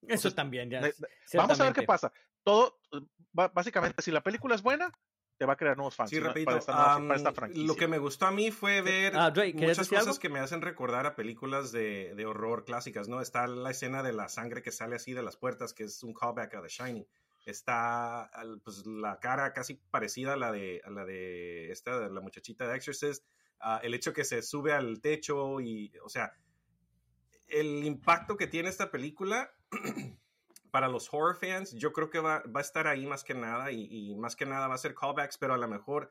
[0.06, 0.80] Eso también, ya.
[1.32, 2.12] vamos a ver qué pasa.
[2.44, 2.78] Todo,
[3.32, 4.92] básicamente, si la película es buena,
[5.36, 7.66] te va a crear nuevos fans sí, para, esta, franquicia.
[7.66, 11.06] Lo que me gustó a mí fue ver ah, muchas cosas que me hacen recordar
[11.06, 13.20] a películas de, de, horror clásicas, ¿no?
[13.20, 16.14] Está la escena de la sangre que sale así de las puertas, que es un
[16.14, 17.06] callback a The Shining.
[17.46, 18.30] Está
[18.62, 22.68] pues, la cara casi parecida a la de, a la de esta, de la muchachita
[22.68, 23.24] de Exorcist.
[23.82, 26.32] El hecho que se sube al techo y, o sea,
[27.48, 29.52] el impacto que tiene esta película
[30.70, 33.70] para los horror fans, yo creo que va, va a estar ahí más que nada
[33.70, 36.10] y, más que nada va a ser callbacks, pero a lo mejor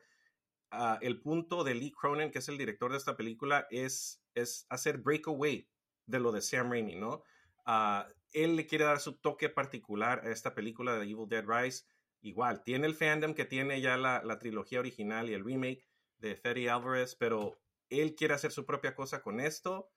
[0.70, 4.66] ah, el punto de Lee Cronin, que es el director de esta película, es, es
[4.70, 5.68] hacer breakaway
[6.06, 7.22] de lo de Sam Raimi, ¿no?
[7.66, 11.84] Uh, él le quiere dar su toque particular a esta película de Evil Dead Rise.
[12.20, 15.86] Igual, tiene el fandom que tiene ya la, la trilogía original y el remake,
[16.24, 17.58] de Freddy Alvarez, pero
[17.90, 19.90] él quiere hacer su propia cosa con esto.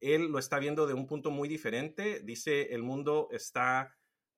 [0.00, 2.20] él lo está viendo de un punto muy diferente.
[2.20, 3.96] Dice, el mundo está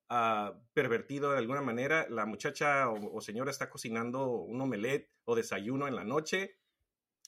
[0.09, 2.07] ah, pervertido de alguna manera.
[2.09, 6.57] La muchacha o, señora está cocinando un omelette o desayuno en la noche.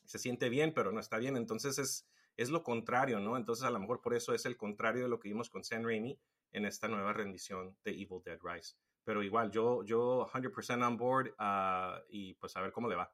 [0.06, 1.36] Se siente bien, pero no está bien.
[1.36, 3.36] Entonces es, es lo contrario, ¿no?
[3.36, 5.84] Entonces a lo mejor por eso es el contrario de lo que vimos con Sam
[5.84, 6.19] Raimi
[6.51, 8.75] en esta nueva rendición de Evil Dead Rise.
[9.04, 13.12] Pero igual, yo, yo 100% on board ah, y pues a ver cómo le va.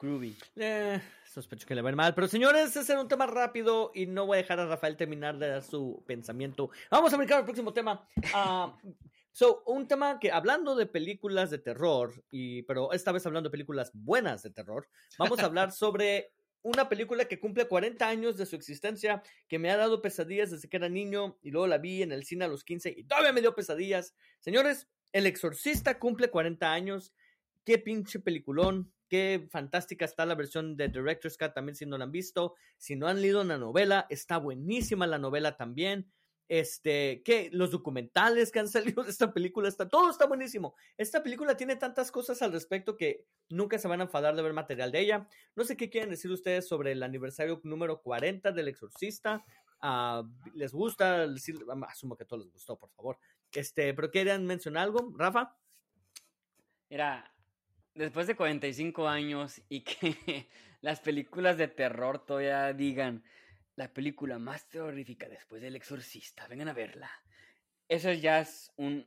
[0.00, 0.36] Groovy.
[0.56, 2.14] Eh, sospecho que le va a ir mal.
[2.14, 5.38] Pero señores, ese era un tema rápido y no voy a dejar a Rafael terminar
[5.38, 6.70] de dar su pensamiento.
[6.90, 8.06] Vamos a brincar al próximo tema.
[8.34, 8.76] Ah,
[9.32, 13.52] so, un tema que hablando de películas de terror, y, pero esta vez hablando de
[13.52, 16.32] películas buenas de terror, vamos a hablar sobre
[16.62, 20.68] una película que cumple 40 años de su existencia, que me ha dado pesadillas desde
[20.68, 23.32] que era niño y luego la vi en el cine a los 15 y todavía
[23.32, 24.14] me dio pesadillas.
[24.40, 27.14] Señores, El Exorcista cumple 40 años.
[27.64, 28.92] Qué pinche peliculón.
[29.10, 32.54] Qué fantástica está la versión de Director's Cut también si no la han visto.
[32.78, 36.08] Si no han leído la novela, está buenísima la novela también.
[36.48, 40.76] Este, que los documentales que han salido de esta película, está, todo está buenísimo.
[40.96, 44.52] Esta película tiene tantas cosas al respecto que nunca se van a enfadar de ver
[44.52, 45.28] material de ella.
[45.56, 49.44] No sé qué quieren decir ustedes sobre el aniversario número 40 del Exorcista.
[49.82, 50.22] Uh,
[50.54, 51.26] ¿Les gusta?
[51.88, 53.18] Asumo que a todos les gustó, por favor.
[53.50, 55.56] Este, pero ¿quieren mencionar algo, Rafa?
[56.88, 57.28] Era
[57.94, 60.48] después de 45 años y que
[60.80, 63.24] las películas de terror todavía digan
[63.76, 67.10] la película más terrorífica después del exorcista, vengan a verla.
[67.88, 69.06] Eso ya es un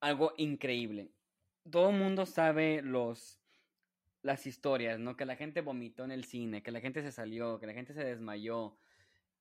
[0.00, 1.10] algo increíble.
[1.70, 3.40] Todo el mundo sabe los
[4.26, 5.16] las historias, ¿no?
[5.16, 7.94] Que la gente vomitó en el cine, que la gente se salió, que la gente
[7.94, 8.76] se desmayó.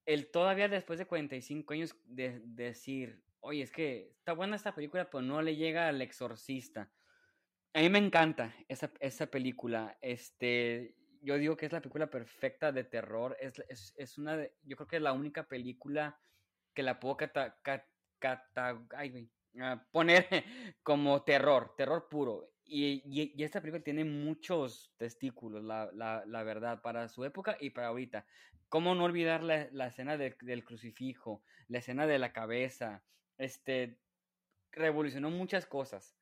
[0.06, 5.10] El todavía después de 45 años de, decir, oye, es que está buena esta película,
[5.10, 6.92] pero no le llega al exorcista.
[7.76, 9.98] A mí me encanta esa, esa película.
[10.00, 13.36] Este, yo digo que es la película perfecta de terror.
[13.38, 16.18] Es, es, es una de, yo creo que es la única película
[16.74, 17.58] que la puedo cata,
[18.96, 20.26] ay, uh, poner
[20.84, 22.50] como terror, terror puro.
[22.64, 27.58] Y, y, y, esta película tiene muchos testículos, la, la, la, verdad, para su época
[27.60, 28.26] y para ahorita.
[28.70, 33.04] ¿Cómo no olvidar la, la escena de, del crucifijo, la escena de la cabeza?
[33.38, 34.00] Este,
[34.72, 36.16] revolucionó muchas cosas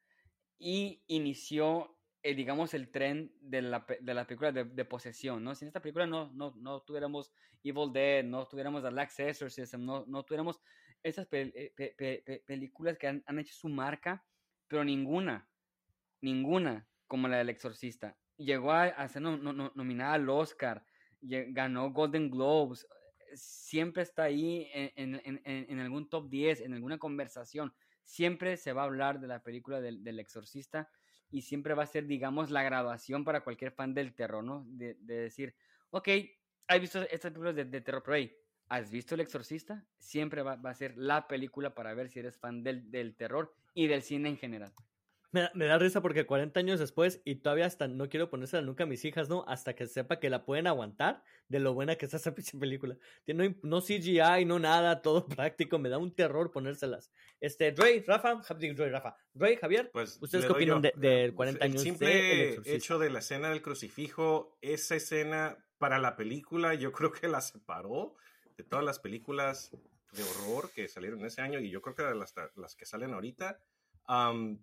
[0.58, 5.56] y inició, eh, digamos, el tren de la, de la película de, posesión, ¿no?
[5.56, 9.84] Si en esta película no, no, no tuviéramos Evil Dead, no tuviéramos The Last Exorcism,
[9.84, 10.62] no, no tuviéramos
[11.02, 11.74] esas pe
[12.46, 14.26] películas que han, hecho su marca,
[14.68, 15.50] pero ninguna,
[16.22, 18.18] ninguna como la del Exorcista.
[18.38, 20.86] Llegó a, a ser no, no, nominada al Oscar,
[21.22, 22.88] ganó Golden Globes,
[23.36, 28.74] siempre está ahí en, en, en, en algún top 10, en alguna conversación siempre se
[28.74, 30.90] va a hablar de la película del, exorcista
[31.30, 34.66] y siempre va a ser, digamos, la graduación para cualquier fan del terror, ¿no?
[34.68, 35.56] De, de decir,
[35.90, 36.10] ok,
[36.68, 38.36] has visto estas películas de, de, terror, pero hey,
[38.70, 39.86] ¿has visto El Exorcista?
[39.98, 43.56] Siempre va, va, a ser la película para ver si eres fan del, del terror
[43.74, 44.74] y del cine en general.
[45.34, 48.84] Me, me, da risa porque 40 años después y todavía hasta no quiero ponérsela nunca
[48.84, 49.44] a mis hijas, ¿no?
[49.48, 52.98] Hasta que sepa que la pueden aguantar de lo buena que está esa película.
[53.28, 55.80] No, no CGI, no nada, todo práctico.
[55.80, 57.12] Me da un terror ponérselas.
[57.42, 61.76] Este, Dre, Rafa, Dre, Rafa, Dre, Javier, pues, ¿ustedes qué opinan de, de, 40 años?
[61.78, 62.08] El simple
[62.64, 67.28] de hecho de la escena del crucifijo, esa escena para la película, yo creo que
[67.28, 68.16] la separó
[68.56, 69.72] de todas las películas
[70.14, 73.14] de horror que salieron ese año y yo creo que de las, las que salen
[73.14, 73.60] ahorita.
[74.08, 74.60] Um,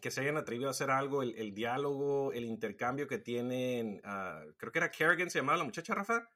[0.00, 4.52] que se hayan atrevido a hacer algo, el, el diálogo, el intercambio que tienen, uh,
[4.56, 6.28] creo que era Kerrigan, se llamaba la muchacha, Rafa.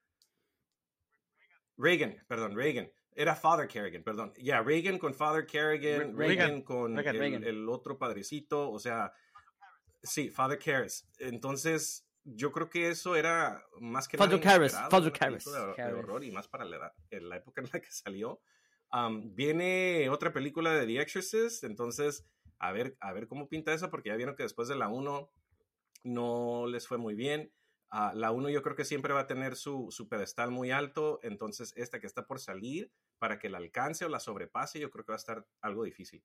[1.76, 2.90] Reagan, perdón, Reagan.
[3.12, 4.32] Era Father Kerrigan, perdón.
[4.36, 7.44] Ya, yeah, Reagan con Father Kerrigan, Reagan, Reagan con Reagan, el, Reagan.
[7.44, 9.12] el, otro padrecito, o sea,
[10.02, 11.08] sí, Father Karras.
[11.18, 15.44] Entonces, yo creo que eso era más que Father nada Karras, Father Karras.
[15.44, 18.40] De, de, horror y más para la, la época en la que salió.
[18.92, 22.24] Um, viene otra película de The Exorcist, entonces
[22.58, 25.30] a ver, a ver cómo pinta eso, porque ya vieron que después de la 1
[26.04, 27.52] no les fue muy bien.
[27.90, 31.72] Uh, la 1 yo creo que siempre va a tener su, pedestal muy alto, entonces
[31.76, 35.12] esta que está por salir, para que la alcance o la sobrepase, yo creo que
[35.12, 36.22] va a estar algo difícil.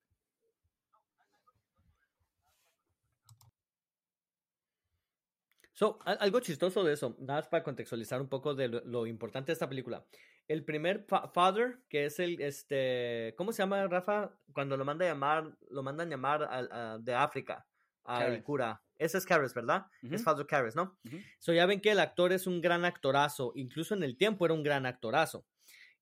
[5.72, 9.54] So, algo chistoso de eso, nada más para contextualizar un poco de lo importante de
[9.54, 10.06] esta película.
[10.46, 14.30] El primer fa father, que es el, este, ¿cómo se llama, Rafa?
[14.52, 17.66] Cuando lo manda a llamar, lo mandan llamar a, a, de África,
[18.04, 18.82] al cura.
[18.98, 19.86] Ese es Karras, ¿verdad?
[20.02, 20.14] Uh -huh.
[20.14, 20.98] Es Father Karras, ¿no?
[21.04, 21.24] Uh -huh.
[21.38, 24.54] So ya ven que el actor es un gran actorazo, incluso en el tiempo era
[24.54, 25.46] un gran actorazo.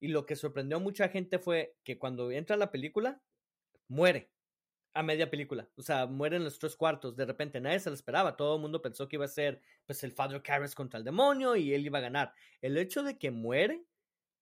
[0.01, 3.23] Y lo que sorprendió a mucha gente fue que cuando entra a la película,
[3.89, 4.33] muere
[4.95, 5.69] a media película.
[5.77, 7.15] O sea, muere en los tres cuartos.
[7.17, 8.37] De repente nadie se lo esperaba.
[8.37, 11.55] Todo el mundo pensó que iba a ser pues el Father Karras contra el demonio
[11.57, 12.35] y él iba a ganar.
[12.61, 13.87] El hecho de que muere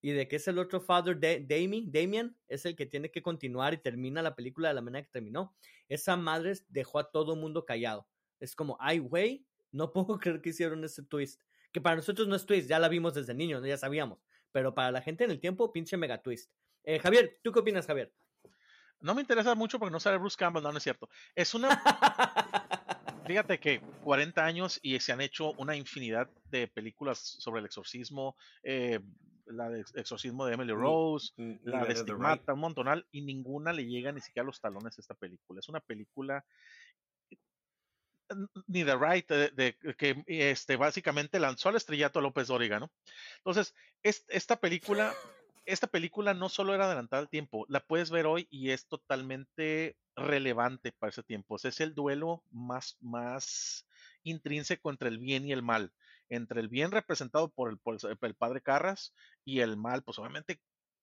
[0.02, 3.22] y de que es el otro Father de Damien, Damien es el que tiene que
[3.22, 5.54] continuar y termina la película de la manera que terminó.
[5.88, 8.08] Esa madre dejó a todo el mundo callado.
[8.38, 11.40] Es como, ay, güey, no puedo creer que hicieron ese twist.
[11.72, 14.18] Que para nosotros no es twist, ya la vimos desde niños, ya sabíamos.
[14.52, 16.50] Pero para la gente en el tiempo, pinche mega twist.
[16.82, 18.12] Eh, Javier, ¿tú qué opinas, Javier?
[19.00, 21.08] No me interesa mucho porque no sale Bruce Campbell, no, no es cierto.
[21.34, 21.68] Es una.
[23.26, 28.36] fíjate que 40 años y se han hecho una infinidad de películas sobre el exorcismo,
[28.62, 28.98] eh,
[29.50, 31.32] la de exorcismo de Emily Rose,
[31.64, 35.00] la de Stigmata, un montonal, y ninguna le llega ni siquiera a los talones a
[35.00, 35.60] esta película.
[35.60, 36.44] Es una película
[38.66, 42.90] ni The Right, de, que este, básicamente lanzó al estrellato a López Dóriga, ¿no?
[43.38, 45.14] Entonces, esta película,
[45.66, 49.96] esta película no solo era adelantada al tiempo, la puedes ver hoy y es totalmente
[50.16, 51.56] relevante para ese tiempo.
[51.56, 53.86] es el duelo más, más
[54.22, 55.92] intrínseco entre el bien y el mal.
[56.30, 59.14] Entre el bien representado por el, padre Carras
[59.44, 60.60] y el mal, pues obviamente,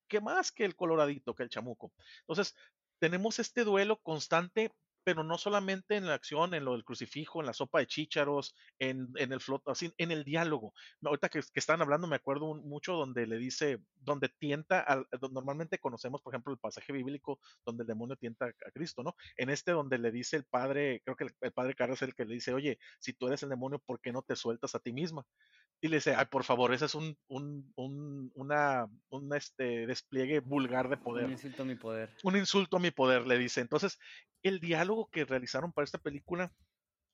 [0.08, 1.94] ¿qué más que el coloradito, que el chamuco?
[2.22, 2.56] Entonces,
[3.00, 4.72] tenemos este duelo constante
[5.08, 8.54] pero no solamente en la acción, en lo del crucifijo, en la sopa de chícharos,
[8.78, 10.74] en, en el flot, así, en el diálogo.
[11.02, 15.80] Ahorita que, que están hablando, me acuerdo mucho donde le dice, donde tienta, al, normalmente
[15.80, 19.16] conocemos, por ejemplo, el pasaje bíblico donde el demonio tienta a Cristo, ¿no?
[19.38, 22.26] En este donde le dice el padre, creo que el, padre Carlos es el que
[22.26, 24.92] le dice, oye, si tú eres el demonio, ¿por qué no te sueltas a ti
[24.92, 25.26] misma?
[25.80, 30.40] Y le dice, ay, por favor, ese es un, un, un, una, un este, despliegue
[30.40, 31.26] vulgar de poder.
[31.26, 32.10] Un insulto a mi poder.
[32.24, 33.62] Un insulto a mi poder, le dice.
[33.62, 34.00] Entonces,
[34.42, 36.52] el diálogo que realizaron para esta película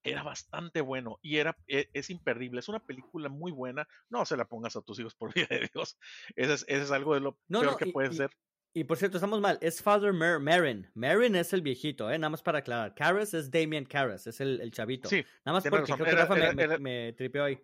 [0.04, 2.60] era bastante bueno y era, e, es, imperdible.
[2.60, 3.88] Es una película muy buena.
[4.10, 5.98] No se la pongas a tus hijos por vida de Dios.
[6.36, 8.32] Ese es, ese es algo de lo peor que puede ser.
[8.76, 9.60] Y por cierto, estamos mal.
[9.62, 10.90] Es Father Mer Marin.
[10.96, 12.18] Marin es el viejito, ¿eh?
[12.18, 12.96] Nada más para aclarar.
[12.96, 15.10] Karras es Damien Karras, es el, el chavito.
[15.10, 15.24] Sí.
[15.46, 17.60] Nada más porque creo que Rafa me, me, tripeó ahí.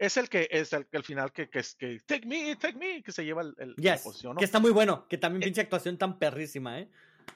[0.00, 3.02] Es el que es el que al final que, que, que take me, take me,
[3.02, 5.60] que se lleva el, el la posición, Que está muy bueno, que también eh pinche
[5.60, 6.88] actuación tan perrísima, ¿eh?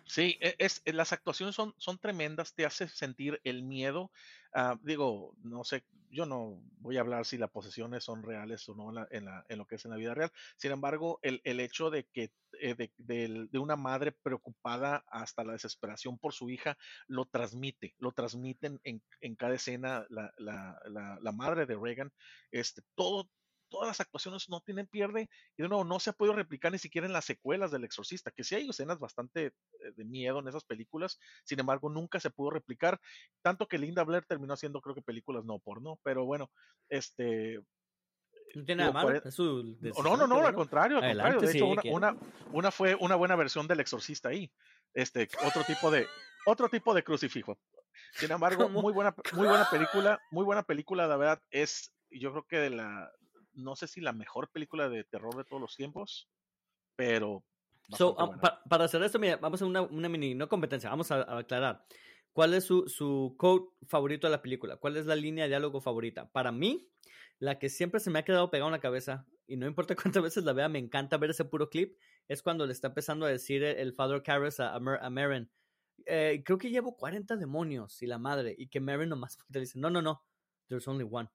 [0.06, 4.10] Sí, e, es, las actuaciones son, son tremendas, te hace sentir el miedo.
[4.54, 8.74] Uh, digo, no sé, yo no voy a hablar si las posesiones son reales o
[8.74, 10.30] no en, la, en, la, en lo que es en la vida real.
[10.56, 15.42] Sin embargo, el, el hecho de que eh, de, de, de, una madre preocupada hasta
[15.42, 21.32] la desesperación por su hija lo transmite, lo transmiten en, en cada escena la, la,
[21.32, 22.12] madre de Reagan.
[22.52, 23.28] Este, todo,
[23.74, 26.78] todas las actuaciones no tienen pierde y de nuevo no se ha podido replicar ni
[26.78, 29.52] siquiera en las secuelas del Exorcista, que sí hay escenas bastante eh,
[29.96, 33.00] de miedo en esas películas, sin embargo nunca se pudo replicar,
[33.42, 36.52] tanto que Linda Blair terminó haciendo creo que películas no por no, pero bueno,
[36.88, 37.58] este
[38.54, 39.20] no tiene nada malo.
[40.04, 41.40] no, no, no, al contrario, al contrario.
[41.40, 42.16] De hecho, una,
[42.52, 44.48] una, fue una buena versión del exorcista ahí.
[44.92, 46.06] Este, otro tipo de,
[46.46, 47.58] otro tipo de crucifijo.
[48.12, 52.44] Sin embargo, muy buena, muy buena película, muy buena película, la verdad, es, yo creo
[52.44, 53.10] que de la,
[53.54, 56.28] no sé si la mejor película de terror de todos los tiempos,
[56.96, 57.44] pero...
[57.90, 58.16] So,
[58.70, 61.84] para hacer esto, mira, vamos a una, una mini, no competencia, vamos a, aclarar.
[62.32, 64.78] ¿Cuál es su, su quote favorito de la película?
[64.78, 66.30] ¿Cuál es la línea de diálogo favorita?
[66.32, 66.90] Para mí,
[67.38, 70.22] la que siempre se me ha quedado pegada en la cabeza, y no importa cuántas
[70.22, 71.96] veces la vea, me encanta ver ese puro clip,
[72.28, 75.50] es cuando le está empezando a decir el, Father Karras a, a, Marin,
[76.06, 79.78] eh, creo que llevo 40 demonios y la madre, y que Marin nomás le dice,
[79.78, 80.22] no, no, no,
[80.68, 81.28] there's only one,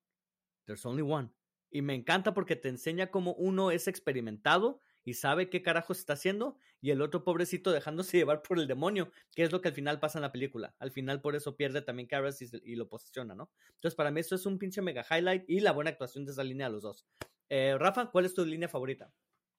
[0.65, 1.31] there's only one.
[1.71, 6.01] Y me encanta porque te enseña cómo uno es experimentado y sabe qué carajo se
[6.01, 9.69] está haciendo y el otro pobrecito dejándose llevar por el demonio, que es lo que
[9.69, 10.75] al final pasa en la película.
[10.79, 13.49] Al final por eso pierde también Karras y, lo posiciona, ¿no?
[13.75, 16.43] Entonces para mí eso es un pinche mega highlight y la buena actuación de esa
[16.43, 17.05] línea de los dos.
[17.49, 19.11] Eh, Rafa, ¿cuál es tu línea favorita?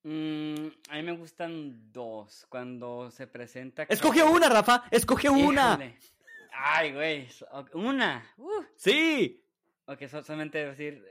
[0.03, 2.47] Mm, a mí me gustan dos.
[2.49, 3.83] Cuando se presenta...
[3.85, 5.79] Escoge una, Rafa, escoge una.
[6.53, 7.29] Ay, güey,
[7.75, 8.25] una.
[8.37, 8.63] Uh.
[8.77, 9.45] Sí.
[9.87, 11.05] Ok, solamente decir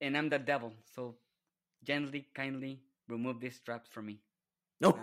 [0.00, 0.72] and I'm the devil.
[0.94, 1.16] So
[1.82, 4.20] gently, kindly remove these straps from me.
[4.78, 4.94] No,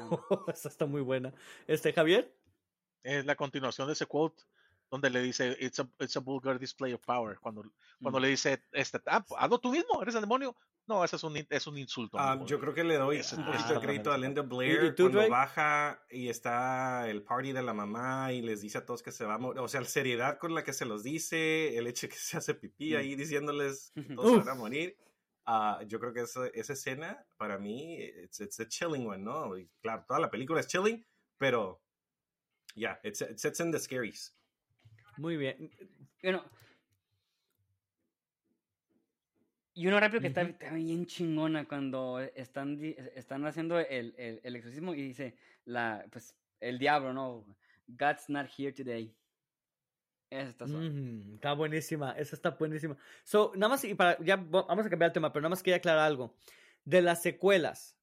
[0.48, 1.34] esa está muy buena.
[1.68, 2.32] Este, Javier.
[3.04, 4.44] Es la continuación de ese quote
[4.92, 7.40] donde le dice, it's a, it's a vulgar display of power.
[7.42, 7.64] Cuando,
[8.00, 8.22] cuando mm.
[8.22, 10.56] le dice, este, ah, hazlo tú mismo, eres el demonio.
[10.86, 12.18] No, ese es un, es un insulto.
[12.20, 16.04] Ah, yo creo que le doy un poquito de crédito a Linda Blair cuando baja
[16.10, 19.36] y está el party de la mamá y les dice a todos que se va
[19.36, 19.62] a morir.
[19.62, 22.38] O sea, la seriedad con la que se los dice, el hecho de que se
[22.38, 22.98] hace pipí mm.
[22.98, 24.98] ahí diciéndoles que todos se van a morir.
[25.46, 29.58] Uh, yo creo que esa, esa, escena, para mí, it's, it's a chilling one, ¿no?
[29.58, 31.06] Y claro, toda la película es chilling,
[31.38, 31.82] pero,
[32.76, 34.34] ya, yeah, it sets in the scaries.
[35.18, 35.70] Muy bien.
[36.22, 36.46] Bueno,
[39.76, 42.80] y uno rápido que está, bien chingona cuando están,
[43.16, 47.44] están haciendo el, el, el, exorcismo y dice, la, pues, el diablo, ¿no?
[47.88, 49.16] God's not here today.
[50.30, 52.98] Esa está mm, está buenísima, esa está buenísima.
[53.24, 55.78] So, nada más, y para, ya vamos a cambiar el tema, pero nada más quería
[55.78, 56.36] aclarar algo.
[56.86, 57.98] De las secuelas,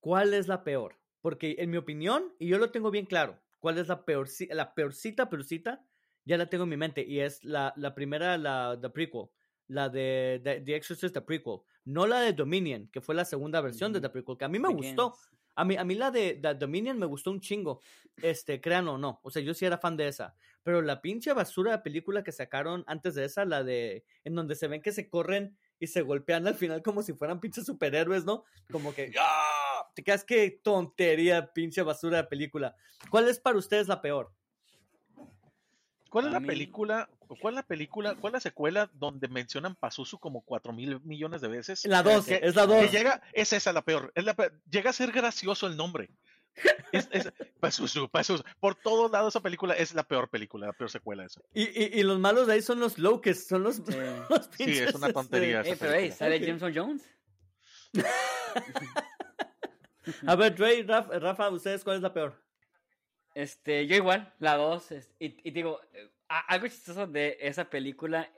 [0.00, 0.98] ¿cuál es la peor?
[1.20, 4.74] Porque en mi opinión, y yo lo tengo bien claro, ¿cuál es la peor, la
[4.74, 5.84] peorcita, peorcita?
[6.24, 9.28] Ya la tengo en mi mente, y es la, la primera, la, la prequel
[9.72, 11.60] la de, The Exorcist, The Prequel.
[11.84, 14.58] No la de Dominion, que fue la segunda versión de The Prequel, que a mí
[14.58, 15.14] me gustó.
[15.54, 17.80] A mí, a mí la de The Dominion me gustó un chingo.
[18.22, 19.20] Este, crean o no.
[19.22, 20.34] O sea, yo sí era fan de esa.
[20.62, 24.04] Pero la pinche basura de película que sacaron antes de esa, la de.
[24.24, 27.40] En donde se ven que se corren y se golpean al final como si fueran
[27.40, 28.44] pinches superhéroes, ¿no?
[28.70, 29.12] Como que.
[29.18, 29.90] ¡ah!
[29.94, 32.76] Te quedas que tontería, pinche basura de película.
[33.10, 34.32] ¿Cuál es para ustedes la peor?
[36.12, 39.28] ¿Cuál es la mí- película, o cuál es la película, cuál es la secuela donde
[39.28, 41.86] mencionan Pazuzu como cuatro mil millones de veces?
[41.86, 42.92] La 2, Que- es la Que 2.
[42.92, 44.52] llega, es esa la peor, es la peor.
[44.70, 46.10] Llega a ser gracioso el nombre.
[46.92, 48.42] Es, es- Pazuzu, Pazuzu.
[48.60, 51.40] Por todos lados esa película es la peor película, la peor secuela de esa.
[51.54, 53.82] Y, y, y los malos de ahí son los locusts, son los, Sí.
[54.28, 54.88] los Sí, pinches.
[54.90, 55.62] es una este, tontería.
[55.62, 56.42] Eh, esa pero hey, sale Ok.
[56.44, 57.08] James Earl Jones.
[60.26, 62.40] A ver, Dre, Rafa, Rafa, ¿ustedes cuál es la peor?
[63.34, 64.92] Este, yo igual, la 2.
[65.18, 66.10] Y, y digo, eh,
[66.48, 68.30] algo chistoso de esa película,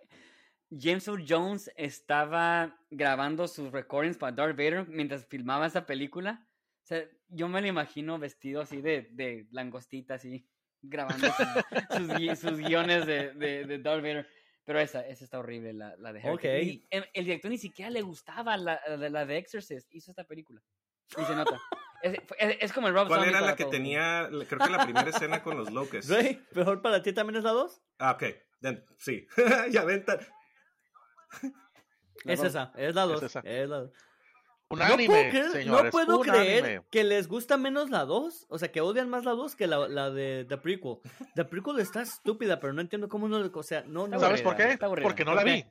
[0.71, 6.47] James Earl Jones estaba grabando sus recordings para Darth Vader mientras filmaba esa película.
[6.83, 10.47] O sea, yo me lo imagino vestido así de, de langostita, así,
[10.83, 11.47] grabando sus,
[11.97, 14.29] sus gui- sus guiones de, de, de Darth Vader.
[14.67, 16.31] Pero esa, esa está horrible, la, la de Harry.
[16.63, 19.93] Y el, el director ni siquiera le gustaba la, la, la de Exorcist.
[19.95, 20.63] Hizo esta película.
[21.19, 21.61] Y se nota.
[22.05, 23.71] Es, es- es como el Rob ¿Cuál Zombie era la que todo.
[23.73, 26.09] tenía, creo que la primera escena con los locusts?
[26.09, 27.83] Dre, ¿mejor para ti también es la 2?
[27.99, 28.25] Ah, ok.
[28.61, 29.27] Then, sí.
[29.71, 30.05] ya ven.
[30.05, 30.21] tan-
[32.25, 33.23] Es esa, es la 2.
[33.23, 33.41] esa.
[33.41, 33.91] Es la dos.
[34.71, 35.85] Un No puedo anime, creer, señores.
[35.85, 36.85] no puedo creer anime.
[36.91, 38.47] que les gusta menos la 2.
[38.49, 40.97] O sea, que odian más la 2 que la, la de The Prequel.
[41.35, 43.39] The Prequel está estúpida, pero no entiendo cómo no.
[43.53, 44.19] O sea, no, no.
[44.19, 44.79] ¿Sabes por qué?
[45.03, 45.65] Porque no ¿Por la vi.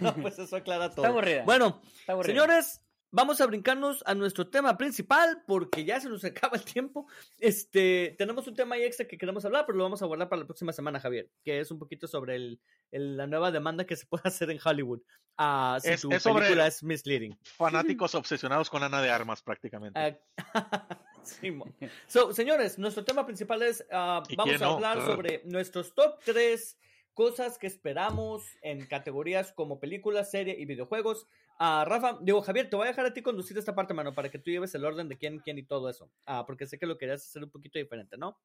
[0.00, 1.02] no, pues eso aclara todo.
[1.04, 1.42] Está aburrida.
[1.44, 2.32] Bueno, Está aburrida.
[2.32, 2.81] señores,
[3.12, 7.06] vamos a brincarnos a nuestro tema principal porque ya se nos acaba el tiempo.
[7.38, 10.40] Este, tenemos un tema ahí extra que queremos hablar, pero lo vamos a guardar para
[10.40, 12.60] la próxima semana, Javier, que es un poquito sobre el,
[12.90, 15.00] el- la nueva demanda que se puede hacer en Hollywood.
[15.36, 17.36] Ah, si Es- tu es sobre- película es misleading.
[17.42, 19.98] Fanáticos obsesionados con Ana de Armas, prácticamente.
[19.98, 20.16] Ah,
[21.22, 21.72] Simón.
[22.08, 23.84] So, señores, nuestro tema principal es,
[24.28, 26.78] ¿Y vamos a hablar sobre nuestros top 3
[27.14, 31.26] cosas que esperamos en categorías como películas, serie y videojuegos.
[31.64, 34.28] Ah, Rafa, digo, Javier, te voy a dejar a ti conducir esta parte, mano, para
[34.30, 36.10] que tú lleves el orden de quién, quién y todo eso.
[36.26, 38.36] Ah, porque sé que lo querías hacer un poquito diferente, ¿no?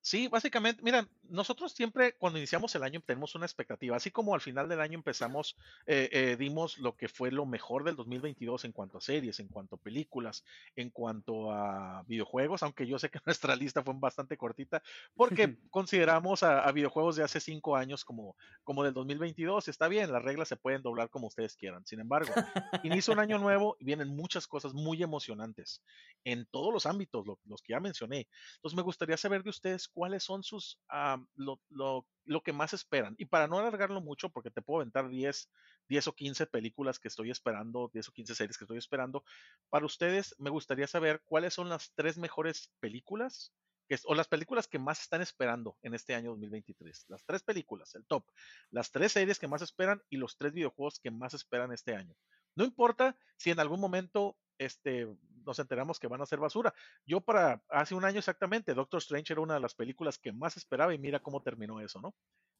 [0.00, 4.40] Sí, básicamente, mira, nosotros siempre cuando iniciamos el año tenemos una expectativa, así como al
[4.40, 5.56] final del año empezamos,
[5.86, 9.48] eh, eh, dimos lo que fue lo mejor del 2022 en cuanto a series, en
[9.48, 10.44] cuanto a películas,
[10.76, 14.82] en cuanto a videojuegos, aunque yo sé que nuestra lista fue bastante cortita,
[15.14, 20.12] porque consideramos a, a videojuegos de hace cinco años como, como del 2022, está bien,
[20.12, 22.40] las reglas se pueden doblar como ustedes quieran, sin embargo,
[22.82, 25.82] inicia un año nuevo y vienen muchas cosas muy emocionantes
[26.24, 28.28] en todos los ámbitos, lo- los que ya mencioné.
[28.56, 32.72] Entonces me gustaría saber de ustedes cuáles son sus, ah, lo, lo- lo que más
[32.72, 33.14] esperan.
[33.18, 35.50] Y para no alargarlo mucho, porque te puedo aventar 10,
[35.88, 39.24] 10 o 15 películas que estoy esperando, 10 o 15 series que estoy esperando,
[39.68, 43.52] para ustedes me gustaría saber cuáles son las tres mejores películas
[43.88, 47.04] que, o las películas que más están esperando en este año 2023.
[47.08, 48.24] Las tres películas, el top.
[48.70, 52.14] Las tres series que más esperan y los tres videojuegos que más esperan este año.
[52.56, 55.08] No importa si en algún momento este,
[55.44, 56.74] nos enteramos que van a ser basura.
[57.06, 60.56] Yo para hace un año exactamente, Doctor Strange era una de las películas que más
[60.56, 62.14] esperaba y mira cómo terminó eso, ¿no?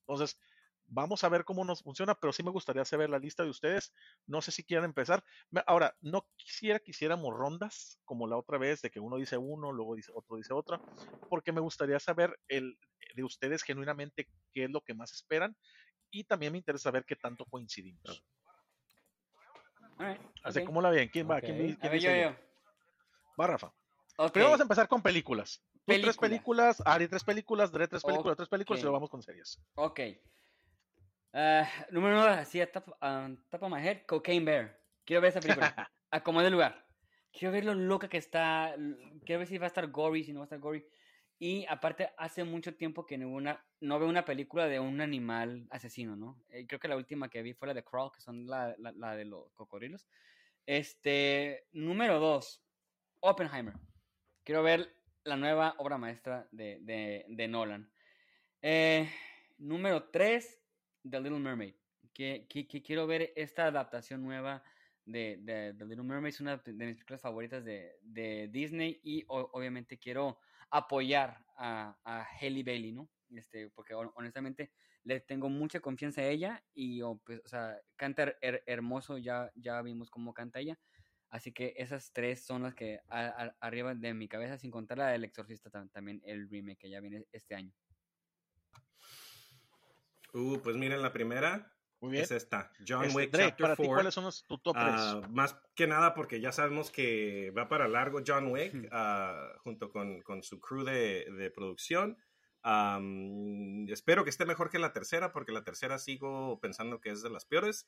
[0.07, 0.39] Entonces,
[0.87, 3.93] vamos a ver cómo nos funciona, pero sí me gustaría saber la lista de ustedes.
[4.27, 5.25] No sé si quieren empezar.
[5.67, 9.73] Ahora, no quisiera que hiciéramos rondas como la otra vez, de que uno dice uno,
[9.73, 10.81] luego dice otro dice otra,
[11.29, 12.79] porque me gustaría saber el,
[13.15, 15.57] de ustedes genuinamente qué es lo que más esperan
[16.11, 18.25] y también me interesa saber qué tanto coincidimos.
[19.99, 20.67] Alright, Así ok.
[20.67, 21.41] como la ven, ¿quién va?
[21.41, 22.37] ¿Quién, A quién ver, dice yo, yo?
[23.41, 23.73] Va, Rafa.
[24.17, 25.63] Ok, Primero vamos a empezar con películas.
[25.87, 26.83] Tú tres Películas.
[26.87, 29.61] Ari tres películas, Dre tres películas, tres películas y luego vamos con series.
[29.75, 30.01] Ok.
[31.33, 34.81] Ah, número uno, así a top, ah, top of my head, Cocaine Bear.
[35.05, 35.75] Quiero ver esa película.
[36.11, 36.87] a como de lugar.
[37.33, 38.75] Quiero ver lo loca que está.
[39.27, 40.87] Quiero ver si va a estar gory, si no va a estar gory.
[41.39, 46.43] Y aparte, hace mucho tiempo que no veo una película de un animal asesino, ¿no?
[46.49, 49.17] Eh, creo que la última que vi fue la de Crawl, que son la, la,
[49.17, 50.07] de los cocodrilos.
[50.65, 52.65] Este, número dos,
[53.21, 53.75] Oppenheimer.
[54.45, 57.91] Quiero ver la nueva obra maestra de, de, de Nolan.
[58.63, 59.11] Eh,
[59.59, 60.63] número 3,
[61.09, 61.75] The Little Mermaid.
[62.13, 64.63] Que, que- quiero ver esta adaptación nueva
[65.05, 65.41] de,
[65.77, 66.33] The Little Mermaid.
[66.33, 69.01] Es una de mis películas favoritas de, de Disney.
[69.03, 70.39] Y obviamente quiero
[70.71, 73.09] apoyar a, a Halle Bailey, ¿no?
[73.31, 76.65] Este, porque hon- honestamente le tengo mucha confianza a ella.
[76.75, 79.19] Y, oh, pues, o sea, canta her- her- hermoso.
[79.19, 80.79] Ya, ya vimos cómo canta ella.
[81.31, 83.01] Así que esas tres son las que
[83.61, 87.01] arriba de mi cabeza, sin contar la del Exorcista tam- también, el remake que ya
[87.01, 87.73] viene este año.
[90.33, 91.74] Uh, pues miren, la primera,
[92.13, 92.71] es esta.
[92.87, 93.95] John Este, Wick Drake, Chapter para ti, 4.
[93.95, 95.31] ¿cuáles son los, tu top Ah, tres?
[95.33, 100.23] más que nada porque ya sabemos que va para largo John Wick ah, junto con,
[100.23, 102.17] con su crew de, de producción.
[102.63, 107.23] Am, espero que esté mejor que la tercera porque la tercera sigo pensando que es
[107.23, 107.87] de las peores.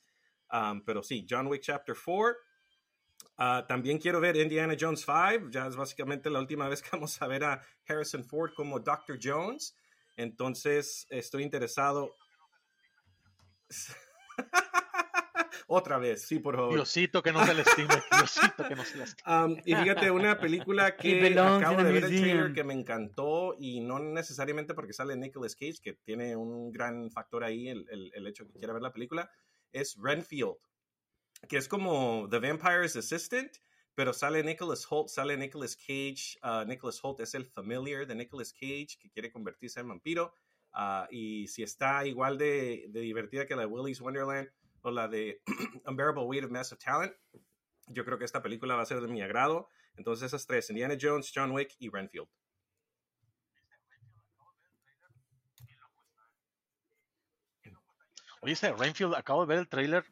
[0.49, 2.35] Am, pero sí, John Wick Chapter 4.
[3.39, 5.49] Ah, también quiero ver Indiana Jones 5.
[5.49, 9.19] Ya es básicamente la última vez que vamos a ver a Harrison Ford como Dr.
[9.21, 9.75] Jones.
[10.15, 12.13] Entonces estoy interesado.
[15.69, 16.73] Otra vez, sí, por favor.
[16.73, 19.45] Diosito que no se lastime, Diosito que no se lastime.
[19.45, 23.81] Um, y fíjate, una película que acabo de ver el trailer que me encantó y
[23.81, 28.27] no necesariamente porque sale Nicolas Cage, que tiene un gran factor ahí, el, el, el
[28.27, 29.29] hecho que quiera ver la película,
[29.73, 30.55] es Renfield,
[31.49, 33.51] que es como The Vampire's Assistant,
[33.97, 36.37] pero sale Nicholas Holt, sale Nicolas Cage.
[36.43, 40.33] Uh, Nicholas Holt es el familiar de Nicolas Cage que quiere convertirse en vampiro.
[40.77, 44.47] Uh, y si está igual de, de divertida que la de Willy's Wonderland
[44.83, 45.41] o la de
[45.87, 47.15] Unbearable Weight of Massive Talent,
[47.87, 49.69] yo creo que esta película va a ser de mi agrado.
[49.95, 52.27] Entonces esas tres, Indiana Jones, John Wick y Renfield.
[58.41, 60.05] Oye, ese Rainfield, acabo de ver el trailer.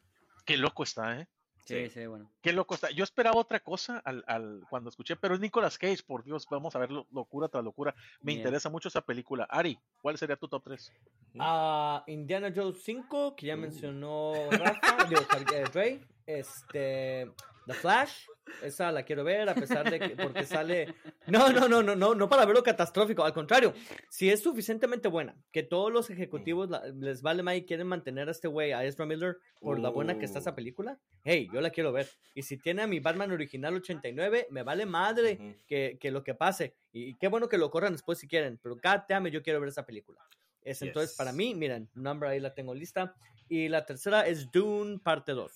[0.44, 1.28] Qué loco está, ¿eh?
[1.66, 2.30] Sí, sí, bueno.
[2.40, 2.90] Qué loco está.
[2.90, 6.76] Yo esperaba otra cosa al, al, cuando escuché, pero es Nicolas Cage, por Dios, vamos
[6.76, 7.94] a ver lo- locura tras locura.
[8.20, 8.38] Me Bien.
[8.38, 9.44] interesa mucho esa película.
[9.50, 10.92] Ari, ¿cuál sería tu top 3?
[11.40, 13.58] Ah, Indiana Jones 5, que ya Uh.
[13.58, 15.20] mencionó Rafa, digo,
[15.52, 16.00] eh, Dre.
[16.26, 17.30] Este,
[17.66, 18.26] The Flash,
[18.62, 20.94] esa la quiero ver, a pesar de que, porque sale.
[21.26, 23.74] No, no, no, no, no, no para verlo catastrófico, al contrario,
[24.08, 28.28] si es suficientemente buena, que todos los ejecutivos la- les vale más y quieren mantener
[28.28, 30.54] a este güey, a Ezra Miller, por la buena que está esa Uh.
[30.54, 32.08] película, hey, yo la quiero ver.
[32.34, 35.54] Y si tiene a mi Batman original 89, me vale madre Ujú.
[35.66, 36.76] que, que lo que pase.
[36.92, 39.68] Y, y qué bueno que lo corran después si quieren, pero it, yo quiero ver
[39.70, 40.20] esa película.
[40.62, 41.36] Es entonces para Yes.
[41.36, 43.14] mí, miren, number ahí la tengo lista.
[43.48, 45.52] Y la tercera es Dune parte 2.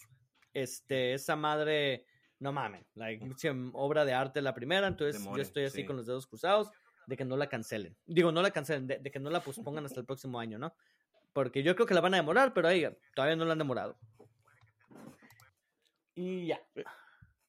[0.52, 2.04] Este, esa madre,
[2.40, 3.24] no mames, like,
[3.74, 5.86] obra de arte la primera, entonces yo estoy así sí.
[5.86, 6.70] con los dedos cruzados
[7.06, 7.96] de que no la cancelen.
[8.06, 10.74] Digo, no la cancelen, de, de que no la pospongan hasta el próximo año, ¿no?
[11.32, 13.98] Porque yo creo que la van a demorar, pero ahí todavía no la han demorado.
[16.14, 16.60] Y ya.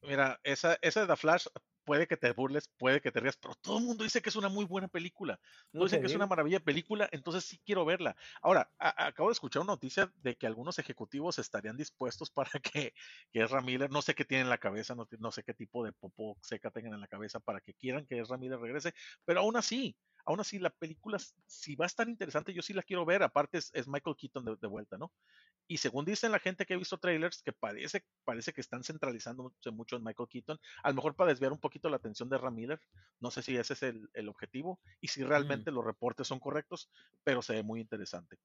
[0.02, 1.46] Mira, esa, esa de The Flash
[1.84, 4.36] puede que te burles, puede que te rías, pero todo el mundo dice que es
[4.36, 5.40] una muy buena película.
[5.72, 6.16] No dicen que es digo.
[6.16, 8.16] una maravilla de película, entonces sí quiero verla.
[8.42, 12.94] Ahora, a- acabo de escuchar una noticia de que algunos ejecutivos estarían dispuestos para que,
[13.32, 15.84] que Ezra Miller, no sé qué tienen en la cabeza, no, no sé qué tipo
[15.84, 19.40] de popó seca tengan en la cabeza para que quieran que Ezra Miller regrese, pero
[19.40, 23.04] aún así, aún así la película, si va a estar interesante, yo sí la quiero
[23.04, 25.12] ver, aparte es, es Michael Keaton de, de vuelta, ¿no?
[25.68, 29.70] Y según dicen la gente que ha visto trailers, que parece, parece que están centralizándose
[29.70, 32.54] mucho en Michael Keaton, a lo mejor para desviar un poquito la atención de Ram
[32.54, 32.80] Miller,
[33.20, 36.90] no sé si ese es el, el objetivo y si realmente los reportes son correctos,
[37.24, 38.38] pero se ve muy interesante.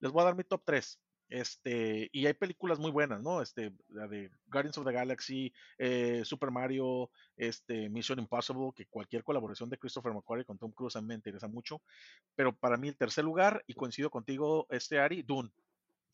[0.00, 1.00] Les voy a dar mi top 3.
[1.28, 3.42] Este, y hay películas muy buenas, ¿no?
[3.42, 9.24] Este, la de Guardians of the Galaxy, eh, Super Mario, este, Mission Impossible, que cualquier
[9.24, 11.82] colaboración de Christopher McQuarrie con Tom Cruise a mí me interesa mucho.
[12.34, 15.50] Pero para mí el tercer lugar, y coincido contigo, este Ari, Dune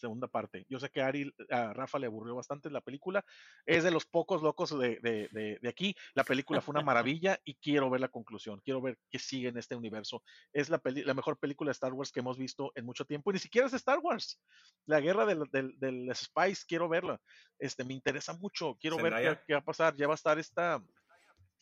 [0.01, 0.67] segunda parte.
[0.69, 3.25] Yo sé que a Ari, a Rafa le aburrió bastante la película.
[3.67, 5.95] Es de los pocos locos de, de, de, de, aquí.
[6.15, 8.61] La película fue una maravilla y quiero ver la conclusión.
[8.65, 10.23] Quiero ver qué sigue en este universo.
[10.53, 13.31] Es la, peli la mejor película de Star Wars que hemos visto en mucho tiempo.
[13.31, 14.41] Y ni siquiera es Star Wars.
[14.87, 17.21] La guerra del, del, del Spice, quiero verla.
[17.59, 18.77] Este, me interesa mucho.
[18.81, 19.31] Quiero Zendaya.
[19.31, 19.95] ver qué, qué, va a pasar.
[19.97, 20.83] Ya va a estar esta.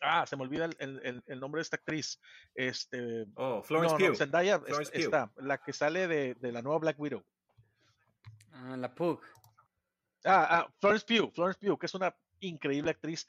[0.00, 2.20] Ah, se me olvida el, el, el nombre de esta actriz.
[2.54, 3.26] Este.
[3.34, 4.08] Oh, Florence no, Pugh.
[4.10, 7.24] No, Zendaya Florence está, está, la que sale de, de la nueva Black Widow.
[8.52, 9.20] Ah, la Pug.
[10.24, 13.26] Ah, ah, Florence Pugh, Florence Pugh, que es una increíble actriz.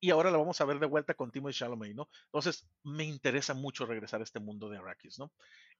[0.00, 2.08] Y ahora la vamos a ver de vuelta con Timothée Chalamet, ¿no?
[2.24, 5.32] Entonces, me interesa mucho regresar a este mundo de Arrakis, ¿no?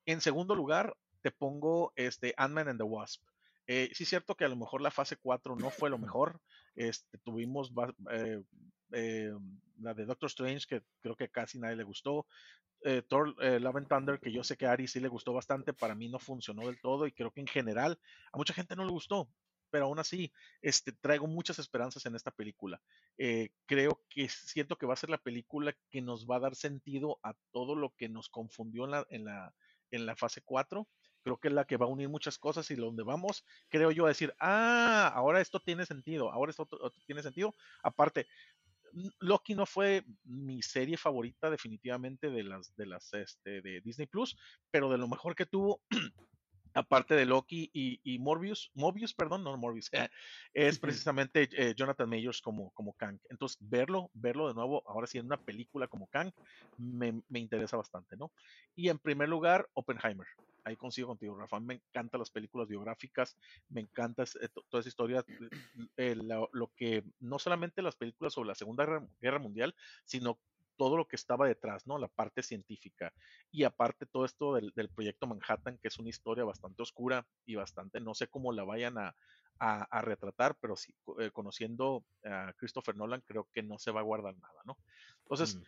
[0.07, 3.23] En segundo lugar, te pongo este Ant-Man and the Wasp.
[3.67, 6.41] Eh, sí es cierto que a lo mejor la fase 4 no fue lo mejor.
[6.75, 7.73] Este, tuvimos
[8.11, 8.43] eh,
[8.93, 9.33] eh,
[9.81, 12.27] la de Doctor Strange, que creo que casi nadie le gustó.
[12.85, 15.33] Eh, Thor eh, Love and Thunder, que yo sé que a Ari sí le gustó
[15.33, 17.99] bastante, para mí no funcionó del todo y creo que en general
[18.33, 19.29] a mucha gente no le gustó,
[19.71, 22.81] pero aún así este, traigo muchas esperanzas en esta película.
[23.19, 26.57] Eh, creo que siento que va a ser la película que nos va a dar
[26.57, 29.55] sentido a todo lo que nos confundió en la, en la,
[29.91, 30.89] en la fase 4
[31.23, 34.05] creo que es la que va a unir muchas cosas y donde vamos, creo yo,
[34.05, 37.55] a decir, ah, ahora esto tiene sentido, ahora esto, esto tiene sentido.
[37.83, 38.27] Aparte,
[39.21, 44.37] Loki no fue mi serie favorita definitivamente de las de las este, de Disney Plus,
[44.71, 45.81] pero de lo mejor que tuvo
[46.75, 49.91] aparte de Loki y, y, Morbius, Mobius, perdón, no Morbius,
[50.55, 53.19] es precisamente eh, Jonathan Majors como, como Kang.
[53.29, 56.33] Entonces, verlo, verlo de nuevo, ahora sí en una película como Kang,
[56.79, 58.33] me, me, interesa bastante, ¿no?
[58.75, 60.27] Y en primer lugar, Oppenheimer.
[60.65, 61.61] Ahí consigo contigo, Rafa.
[61.61, 63.37] Me encantan las películas biográficas,
[63.69, 65.25] me encanta eh, toda esa historia,
[65.97, 68.87] eh, lo, que no solamente las películas sobre la Segunda
[69.21, 70.39] Guerra Mundial, sino
[70.77, 71.99] todo lo que estaba detrás, ¿no?
[71.99, 73.13] La parte científica.
[73.51, 77.55] Y aparte todo esto del, del proyecto Manhattan, que es una historia bastante oscura y
[77.55, 79.15] bastante, no sé cómo la vayan a,
[79.63, 84.05] a, retratar, pero sí, eh, conociendo a Christopher Nolan, creo que no se va a
[84.05, 84.77] guardar nada, ¿no?
[85.23, 85.63] Entonces, mm.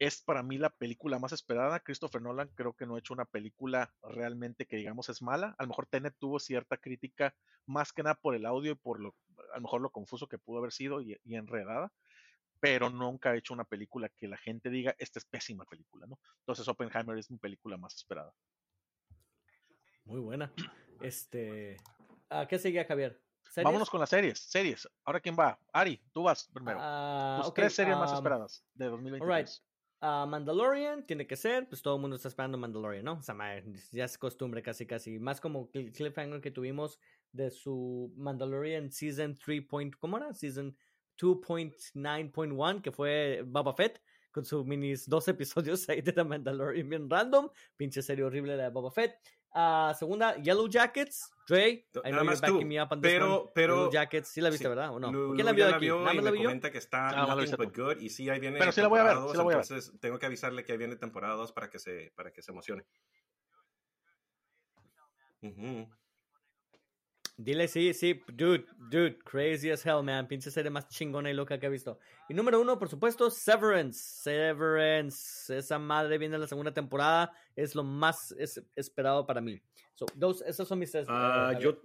[0.00, 1.78] Es para mí la película más esperada.
[1.78, 5.54] Christopher Nolan creo que no ha hecho una película realmente que digamos es mala.
[5.58, 7.34] A lo mejor Tenet tuvo cierta crítica,
[7.66, 9.14] más que nada por el audio y por lo,
[9.52, 11.92] a lo mejor lo confuso que pudo haber sido y, y enredada
[12.60, 16.20] pero nunca ha hecho una película que la gente diga, esta es pésima película, ¿no?
[16.40, 18.34] Entonces Oppenheimer es mi película más esperada.
[20.04, 20.52] Muy buena.
[21.00, 21.78] Este,
[22.28, 23.18] ¿a qué seguía Javier?
[23.56, 24.38] Vámonos con las series.
[24.38, 24.86] Series.
[25.04, 25.58] Ahora quién va?
[25.72, 26.78] Ari, tú vas primero.
[26.78, 29.64] Uh, Tus tres series más esperadas de 2023.
[30.02, 33.20] Uh, Mandalorian tiene que ser, pues todo el mundo está esperando Mandalorian, ¿no?
[33.20, 35.18] O ya es costumbre casi, casi.
[35.18, 36.98] Más como cliffhanger que tuvimos
[37.32, 39.66] de su Mandalorian Season 3.
[39.98, 40.32] ¿Cómo era?
[40.32, 40.74] Season
[41.18, 47.10] 2.9.1, que fue Boba Fett, con sus minis dos episodios ahí de The Mandalorian bien
[47.10, 47.50] random.
[47.76, 49.18] Pinche serie horrible de Boba Fett.
[49.52, 51.30] Uh, segunda, Yellow Jackets.
[51.46, 53.50] Dre, I know you're backing me up on this pero, one.
[53.52, 54.94] Pero, Yellow Jackets, sí la viste, sí, ¿verdad?
[54.94, 55.34] ¿O no?
[55.34, 55.86] ¿Quién la vio aquí?
[55.86, 58.00] Vio ¿Nada y me comenta que está ah, nothing but good.
[58.00, 59.66] Y sí, ahí viene Pero sí la voy a ver, sí la voy a ver.
[59.68, 62.52] Entonces, tengo que avisarle que ahí viene temporada 2 para que se, para que se
[62.52, 62.84] emocione.
[65.42, 65.99] Uh -huh.
[67.42, 70.28] Dile sí, sí, dude, dude, crazy as hell, man.
[70.28, 71.98] Pinche serie más chingona y loca que he visto.
[72.28, 73.98] Y número uno, por supuesto, Severance.
[73.98, 77.32] Severance, esa madre viene en la segunda temporada.
[77.56, 78.34] Es lo más
[78.76, 79.58] esperado para mí.
[79.94, 81.08] So, dos, esos son mis tres.
[81.08, 81.80] Uh, yo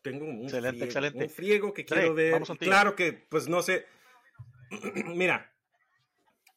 [0.00, 1.24] tengo un, excelente, friego, excelente.
[1.24, 2.42] un friego que quiero ver.
[2.58, 3.84] Claro que, pues no sé.
[5.04, 5.54] Mira,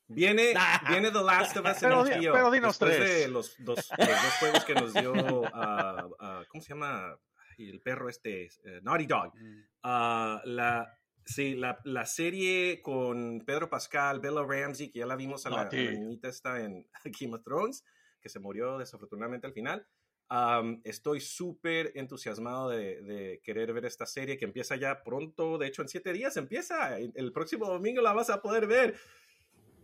[0.08, 0.54] Viene,
[0.88, 2.34] viene The Last of Us en HBO.
[2.34, 3.20] Pero dinos después tres.
[3.20, 7.20] de los dos, los dos juegos que nos dio, uh, uh, ¿cómo se llama?
[7.58, 9.34] Y el perro este, uh, Naughty Dog.
[9.36, 9.60] Mm.
[9.84, 10.93] Uh, la,
[11.26, 15.62] sí, la, la, serie con Pedro Pascal, Bella Ramsey, que ya la vimos a la,
[15.62, 16.88] a la niñita esta en
[17.20, 17.84] Game of Thrones,
[18.22, 19.86] que se murió desafortunadamente al final.
[20.30, 25.68] Um, estoy súper entusiasmado de, de, querer ver esta serie que empieza ya pronto, de
[25.68, 28.95] hecho en siete días empieza, el, el próximo domingo la vas a poder ver.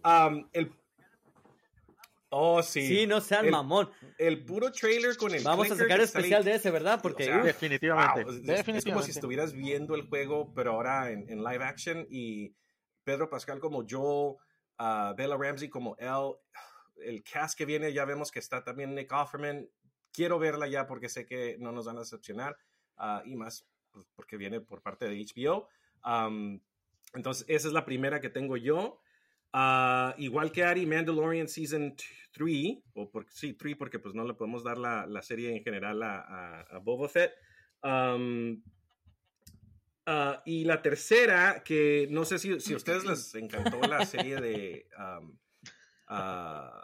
[0.04, 0.70] Um, el
[2.36, 2.88] Oh, sí.
[2.88, 3.92] Sí, no sean mamón.
[4.18, 5.44] El puro trailer con el.
[5.44, 7.00] Vamos a sacar especial de ese, ¿verdad?
[7.00, 7.24] Porque.
[7.24, 8.78] O sea, definitivamente, wow, definitivamente.
[8.80, 12.08] Es, como si estuvieras viendo el juego, pero ahora en, en live action.
[12.10, 12.56] Y
[13.04, 14.38] Pedro Pascal como Joel,
[14.80, 16.34] uh, Bella Ramsey como Elle.
[17.06, 19.70] El cast que viene, ya vemos que está también Nick Offerman.
[20.12, 22.58] Quiero verla ya porque sé que no nos van a decepcionar.
[22.98, 23.68] Uh, y más
[24.16, 25.68] porque viene por parte de HBO.
[26.04, 26.60] Um,
[27.14, 29.03] entonces, esa es la primera que tengo yo.
[29.54, 31.96] Uh, igual que Ari, Mandalorian Season
[32.32, 35.64] 3, o por, sí, 3 porque pues no le podemos dar la, la serie en
[35.64, 37.34] general a, a, a Boba Fett.
[37.84, 38.64] Um,
[40.08, 44.38] uh, y la tercera, que no sé si, si a ustedes les encantó la serie
[44.38, 45.38] de um,
[46.10, 46.82] uh,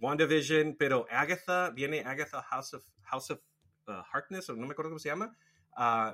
[0.00, 3.40] WandaVision, pero Agatha, viene Agatha House of, House of
[4.12, 5.36] Harkness, o no me acuerdo cómo se llama.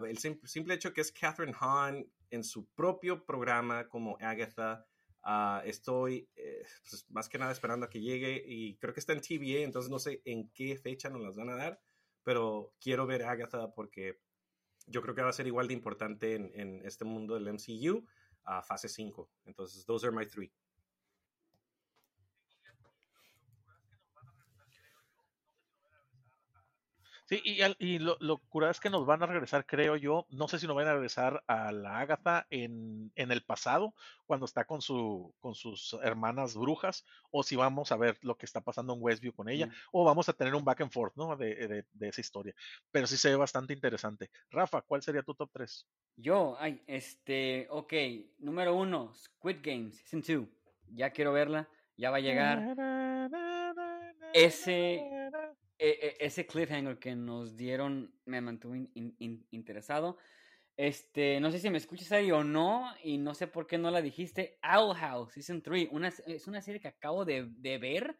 [0.07, 4.85] el simple, simple hecho que es Catherine Hahn en su propio programa como Agatha.
[5.27, 9.13] Uh, estoy eh, pues, más que nada esperando a que llegue y creo que está
[9.13, 11.81] en TVA, entonces no sé en qué fecha nos las van a dar,
[12.23, 14.21] pero quiero ver a Agatha porque
[14.87, 18.07] yo creo que va a ser igual de importante en, en este mundo del MCU
[18.45, 19.29] a fase 5.
[19.47, 20.53] Entonces, those are my three.
[27.27, 30.47] Sí, y, y lo, lo cura es que nos van a regresar, creo yo, no
[30.47, 33.95] sé si nos van a regresar a la Agatha en, en el pasado,
[34.27, 38.47] cuando está con, su, con sus hermanas brujas, o si vamos a ver lo que
[38.47, 39.73] está pasando en Westview con ella, mm.
[39.91, 41.37] o vamos a tener un back and forth, ¿no?
[41.37, 42.55] De, de, de, esa historia.
[42.93, 44.31] Pero sí se ve bastante interesante.
[44.49, 45.85] Rafa, ¿cuál sería tu top 3?
[46.15, 47.93] Yo, ay, este, ok,
[48.39, 50.49] número uno, Squid Games, Season 2.
[50.95, 52.77] Ya quiero verla, ya va a llegar.
[54.33, 55.16] Ese
[55.79, 60.19] e, e, ese cliffhanger que nos dieron me mantuvo in, in, interesado.
[60.77, 63.91] Este, no sé si me escuchas ahí o no, y no sé por qué no
[63.91, 64.59] la dijiste.
[64.63, 68.19] Owl House, Season 3, una, es una serie que acabo de, de ver.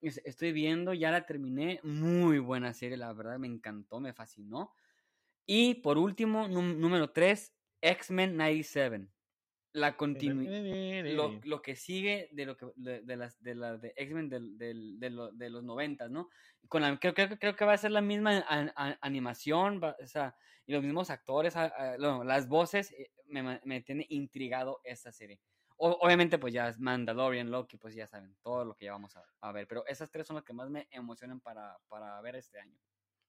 [0.00, 1.80] Estoy viendo, ya la terminé.
[1.82, 4.72] Muy buena serie, la verdad, me encantó, me fascinó.
[5.44, 9.08] Y por último, número 3, X-Men 97
[9.72, 13.92] la continuidad, lo, lo, que sigue de lo que de, de las de la de
[13.96, 14.40] X-Men de,
[14.98, 16.28] de, lo, de, los noventas, ¿no?
[16.68, 18.44] Con la, creo, creo, creo, que va a ser la misma
[19.00, 20.34] animación, va, o sea,
[20.66, 25.40] y los mismos actores, a, no, las voces, eh, me, me, tiene intrigado esta serie.
[25.76, 29.16] O, obviamente, pues ya es Mandalorian, Loki, pues ya saben, todo lo que ya vamos
[29.40, 32.58] a, ver, pero esas tres son las que más me emocionan para, para ver este
[32.60, 32.76] año.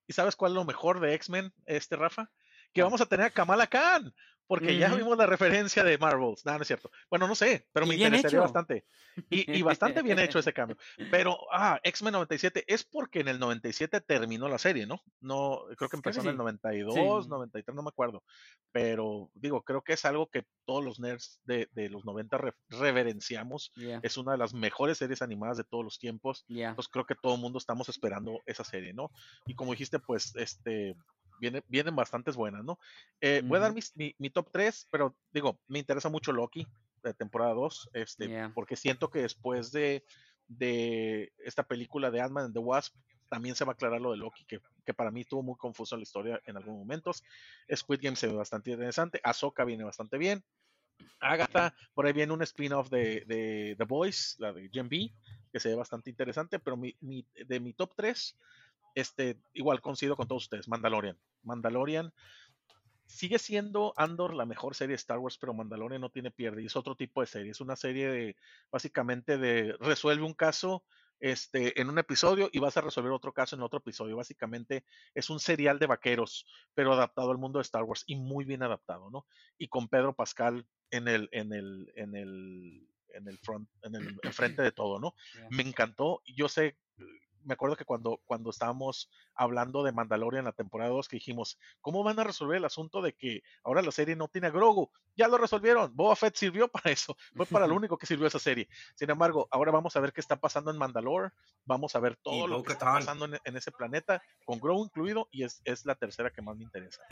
[0.06, 2.30] ¿Y sabes cuál es lo mejor de X-Men, este Rafa?
[2.72, 4.12] Que vamos a tener a Kamala Khan
[4.50, 6.44] porque ya vimos la referencia de Marvels.
[6.44, 6.90] No, no es cierto.
[7.08, 8.84] Bueno, no sé, pero me interesaría bastante.
[9.30, 10.76] Y, bastante bien hecho ese cambio.
[11.08, 15.04] Pero, ah, X-Men 97 es porque en el 97 terminó la serie, ¿no?
[15.20, 18.24] No, creo que empezó en el 92, 93, no me acuerdo.
[18.72, 22.40] Pero, digo, creo que es algo que todos los nerds de, los 90
[22.70, 23.70] reverenciamos.
[24.02, 26.44] Es una de las mejores series animadas de todos los tiempos.
[26.74, 29.12] Pues creo que todo el mundo estamos esperando esa serie, ¿no?
[29.46, 30.96] Y como dijiste, pues, este,
[31.40, 32.78] vienen bastantes buenas, ¿no?
[33.20, 36.66] Eh, voy a dar mi, top 3, pero digo, me interesa mucho Loki,
[37.02, 40.04] de temporada 2, este, porque siento que después de,
[40.48, 42.94] de esta película de Ant-Man and the Wasp,
[43.28, 45.96] también se va a aclarar lo de Loki, que, que, para mí estuvo muy confuso
[45.96, 47.22] la historia en algunos momentos.
[47.74, 50.44] Squid Game se ve bastante interesante, Ahsoka viene bastante bien.
[51.20, 55.12] Agatha, por ahí viene un spin-off de, de, The Boys, la de Gen B,
[55.52, 58.36] que se ve bastante interesante, pero mi, mi, de mi top 3,
[58.94, 61.18] este, igual coincido con todos ustedes, Mandalorian.
[61.42, 62.12] Mandalorian
[63.10, 66.62] sigue siendo Andor la mejor serie de Star Wars, pero Mandalorian no tiene pierde.
[66.62, 67.50] Y es otro tipo de serie.
[67.50, 68.36] Es una serie de,
[68.70, 70.84] básicamente, de resuelve un caso
[71.18, 74.16] este, en un episodio y vas a resolver otro caso en otro episodio.
[74.16, 74.84] Básicamente
[75.14, 78.62] es un serial de vaqueros, pero adaptado al mundo de Star Wars y muy bien
[78.62, 79.26] adaptado, ¿no?
[79.58, 84.32] Y con Pedro Pascal en el, en el, en el, en el front, en el
[84.32, 85.14] frente de todo, ¿no?
[85.50, 86.22] Me encantó.
[86.26, 86.78] Yo sé
[87.44, 91.58] me acuerdo que cuando, cuando estábamos hablando de Mandalorian en la temporada 2, que dijimos,
[91.80, 94.90] ¿cómo van a resolver el asunto de que ahora la serie no tiene a Grogu?
[95.16, 95.94] Ya lo resolvieron.
[95.94, 97.16] Boba Fett sirvió para eso.
[97.34, 98.68] Fue para lo único que sirvió esa serie.
[98.94, 101.30] Sin embargo, ahora vamos a ver qué está pasando en Mandalore.
[101.64, 105.44] Vamos a ver todo lo que está pasando en, ese planeta, con Grogu incluido, y
[105.44, 107.02] es, es la tercera que más me interesa.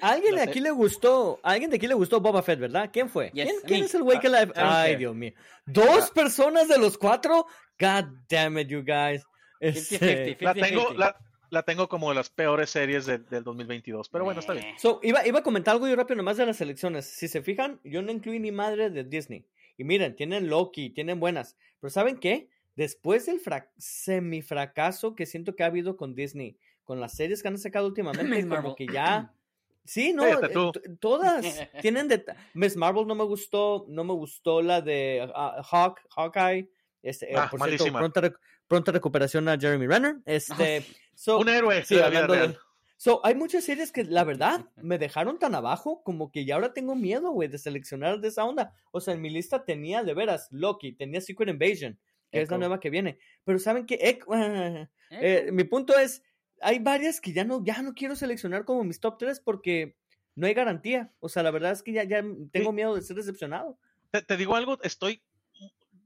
[0.00, 2.90] alguien de aquí le gustó, alguien de aquí le gustó Boba Fett, ¿verdad?
[2.92, 3.30] ¿Quién fue?
[3.30, 4.50] ¿Quién, es el güey que la...
[4.56, 5.32] Ay, Dios mío.
[5.66, 7.46] ¿Dos personas de los cuatro?
[7.78, 9.24] God damn it, you guys.
[9.60, 10.88] Este, la, tengo,
[11.50, 14.74] la, tengo como de las peores series del 2022, pero bueno, está bien.
[15.02, 17.04] iba, iba a comentar algo yo rápido nomás de las elecciones.
[17.04, 19.46] Si se fijan, yo no incluí ni madre de Disney.
[19.76, 21.56] Y miren, tienen Loki, tienen buenas.
[21.78, 22.48] Pero ¿saben qué?
[22.76, 23.40] Después del
[23.76, 28.46] semifracaso que siento que ha habido con Disney, con las series que han sacado últimamente,
[28.48, 29.32] como que ya...
[29.82, 30.36] Sí, no, eh,
[31.00, 31.44] todas
[31.80, 32.22] tienen de...
[32.52, 36.70] Miss Marvel no me gustó, no me gustó la de uh, Hawk, Hawkeye.
[37.02, 38.20] Este, eh, ah, por cierto, pronto,
[38.70, 40.18] pronta recuperación a Jeremy Renner.
[40.24, 40.86] Este,
[41.26, 41.84] un héroe.
[41.84, 42.56] Sí, hablando de,
[42.96, 46.72] So, hay muchas series que la verdad me dejaron tan abajo como que ya ahora
[46.72, 48.72] tengo miedo, güey, de seleccionar de esa onda.
[48.92, 51.98] O sea, en mi lista tenía de veras Loki, tenía Secret Invasion,
[52.30, 53.18] que es la nueva que viene.
[53.42, 53.98] Pero saben que
[55.10, 56.22] eh, mi punto es,
[56.60, 59.96] hay varias que ya no, ya no quiero seleccionar como mis top 3 porque
[60.36, 61.12] no hay garantía.
[61.18, 63.80] O sea, la verdad es que ya, ya tengo miedo de ser decepcionado.
[64.12, 65.24] te digo algo, estoy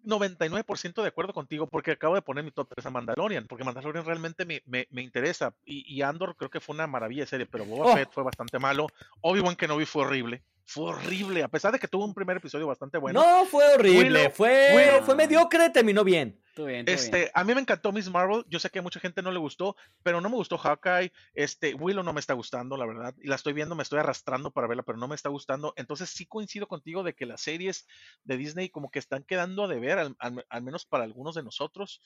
[0.05, 4.05] 99% de acuerdo contigo porque acabo de poner mi top 3 a Mandalorian, porque Mandalorian
[4.05, 7.65] realmente me, me, me interesa y, Andor creo que fue una maravilla de serie, pero
[7.65, 7.95] Boba oh.
[7.95, 8.87] Fett fue bastante malo,
[9.23, 12.99] Obi-Wan Kenobi fue horrible, fue horrible, a pesar de que tuvo un primer episodio bastante
[12.99, 13.23] bueno.
[13.23, 16.41] No, fue horrible, fue, fue mediocre, terminó bien
[16.87, 18.45] este, A mí me encantó Miss Marvel.
[18.49, 21.13] Yo sé que a mucha gente no le gustó, pero no me gustó Hawkeye.
[21.35, 23.15] Este, Willow no me está gustando, la verdad.
[23.21, 25.75] Y la estoy viendo, me estoy arrastrando para verla, pero no me está gustando.
[25.77, 27.87] Entonces sí coincido contigo de que las series
[28.23, 32.01] de Disney como que están quedando a deber, al, al, menos para algunos de nosotros.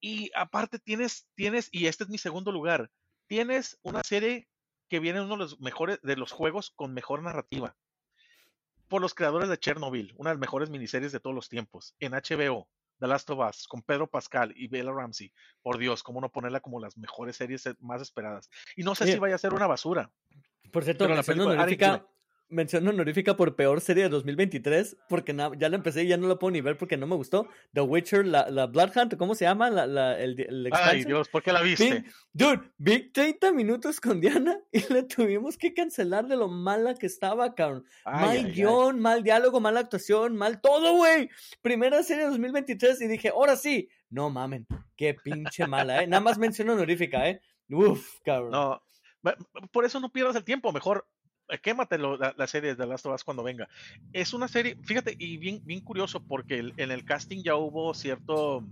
[0.00, 2.90] Y aparte tienes, tienes, y este es mi segundo lugar,
[3.26, 4.48] tienes una serie
[4.88, 7.76] que viene uno de los mejores de los juegos con mejor narrativa.
[8.88, 12.12] Por los creadores de Chernobyl, una de las mejores miniseries de todos los tiempos, en
[12.12, 12.68] HBO.
[13.00, 15.32] The Last of Us, con Pedro Pascal y Bella Ramsey.
[15.62, 18.50] Por Dios, ¿cómo no ponerla como las mejores series más esperadas?
[18.76, 20.10] Y no sé si vaya a ser una basura.
[20.72, 22.06] Por cierto, la película,
[22.50, 26.38] mención honorífica por peor serie de 2023, porque ya la empecé y ya no la
[26.38, 27.48] puedo ni ver porque no me gustó.
[27.72, 29.70] The Witcher, la, la Blood Hunt, ¿cómo se llama?
[29.70, 32.04] La, la, el, el Ay, Dios, ¿por qué la viste?
[32.32, 37.06] dude, vi 30 minutos con Diana y la tuvimos que cancelar de lo mala que
[37.06, 37.84] estaba, cabrón.
[38.04, 41.28] mal guion, mal diálogo, mala actuación, mal todo, güey.
[41.62, 43.88] Primera serie de 2023 y dije, ahora sí.
[44.10, 46.06] No mamen, qué pinche mala, ¿eh?
[46.06, 47.40] Nada más mención honorífica, ¿eh?
[47.68, 48.52] Uf, cabrón.
[48.52, 48.82] No,
[49.72, 51.06] por eso no pierdas el tiempo, mejor
[51.48, 53.68] eh, quématelo la, la, serie de Last of Us cuando venga.
[54.12, 58.62] Es una serie, fíjate, y bien, bien curioso, porque en el casting ya hubo cierto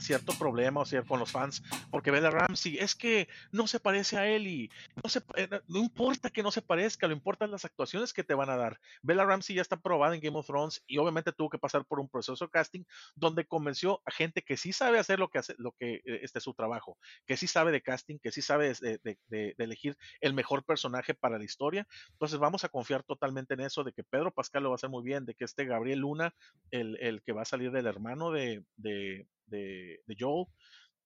[0.00, 4.16] cierto problema o sea, con los fans, porque Bella Ramsey es que no se parece
[4.16, 4.70] a él y
[5.02, 8.34] no, se, eh, no importa que no se parezca, lo importan las actuaciones que te
[8.34, 8.80] van a dar.
[9.02, 12.00] Bella Ramsey ya está probada en Game of Thrones y obviamente tuvo que pasar por
[12.00, 12.84] un proceso de casting
[13.14, 16.38] donde convenció a gente que sí sabe hacer lo que hace, lo que eh, este
[16.38, 20.64] es su trabajo, que sí sabe de casting, que sí sabe de, elegir el mejor
[20.64, 21.86] personaje para la historia.
[22.12, 24.90] Entonces vamos a confiar totalmente en eso, de que Pedro Pascal lo va a hacer
[24.90, 26.34] muy bien, de que este Gabriel Luna,
[26.70, 29.26] el, el que va a salir del hermano de, de,
[30.18, 30.46] Joel,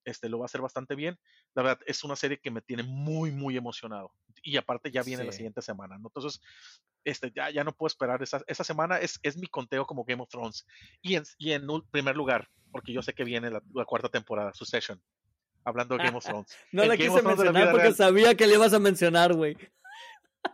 [0.05, 1.17] este, lo va a hacer bastante bien.
[1.55, 4.11] La verdad, es una serie que me tiene muy, muy emocionado.
[4.41, 6.07] Y aparte ya viene la siguiente semana, ¿no?
[6.07, 6.41] Entonces,
[7.03, 8.21] este, ya, ya no puedo esperar.
[8.21, 10.65] Esa, esa semana es, es mi conteo como Game of Thrones.
[11.01, 14.53] Y en, y en primer lugar, porque yo sé que viene la, la cuarta temporada,
[14.53, 15.01] Succession.
[15.65, 16.57] Hablando de Game of Thrones.
[16.71, 17.95] No El la Game quise de la mencionar porque real.
[17.95, 19.55] sabía que le ibas a mencionar, güey.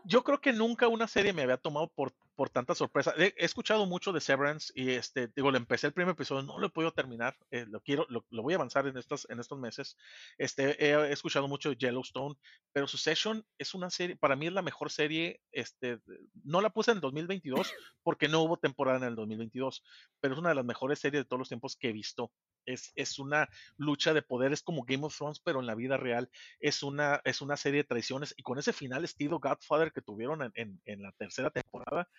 [0.06, 3.14] Yo creo que nunca una serie me había tomado por, por tanta sorpresa.
[3.18, 6.68] He, escuchado mucho de Severance y este, digo, le empecé el primer episodio, no lo
[6.68, 9.98] he podido terminar, eh, lo quiero, lo, voy a avanzar en estos, en estos meses.
[10.38, 12.38] Este, he, escuchado mucho de Yellowstone,
[12.72, 16.00] pero Succession es una serie, para mí es la mejor serie, este,
[16.46, 17.74] no la puse en el 2022
[18.04, 19.84] porque no hubo temporada en el 2022,
[20.22, 22.32] pero es una de las mejores series de todos los tiempos que he visto.
[22.66, 25.98] Es, es una lucha de poder, es como Game of Thrones, pero en la vida
[25.98, 26.30] real
[26.60, 30.44] es una, es una serie de traiciones y con ese final estilo Godfather que tuvieron
[30.56, 32.10] en, en- la tercera temporada.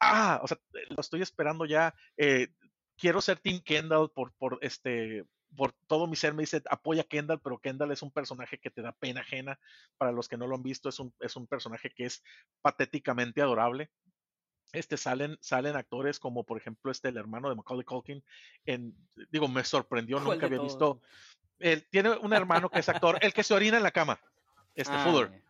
[0.00, 1.94] Ah, o sea, eh, lo estoy esperando ya.
[2.16, 2.48] eh,
[2.96, 7.04] quiero ser Tim Kendall por, por este por todo mi ser me dice apoya a
[7.04, 9.58] Kendall, pero Kendall es un personaje que te da pena ajena.
[9.98, 12.22] Para los que no lo han visto, es un, es un personaje que es
[12.62, 13.90] patéticamente adorable.
[14.72, 18.24] Este salen, salen actores como por ejemplo este el hermano de Macaulay Culkin.
[18.64, 18.96] En,
[19.30, 21.00] digo, me sorprendió, ¿Cuál nunca había visto.
[21.58, 24.18] Él tiene un hermano que es actor, el que se orina en la cama.
[24.74, 25.42] Este Ah, Fuller.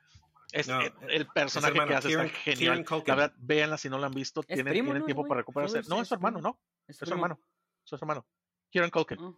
[0.52, 2.84] Es, No, el, el personaje hermano, que hace Kieran- está genial.
[3.06, 4.40] La verdad, véanla si no la han visto.
[4.40, 5.80] Es Tienen, primo, tienen ¿no, tiempo para recuperarse.
[5.88, 6.40] No, es su hermano.
[6.42, 6.58] ¿no?
[6.86, 7.38] Es su hermano.
[7.84, 8.26] Es su hermano.
[8.70, 9.18] Kieran Culkin.
[9.20, 9.32] Ah,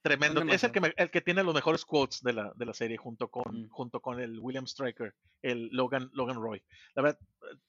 [0.00, 0.40] Tremendo.
[0.40, 2.72] ¿Dónde Es el que, me- el que tiene los mejores quotes de la, de la
[2.72, 3.68] serie junto con, Mm.
[3.68, 6.62] junto con el William Stryker, el Logan, Logan Roy.
[6.94, 7.18] La verdad,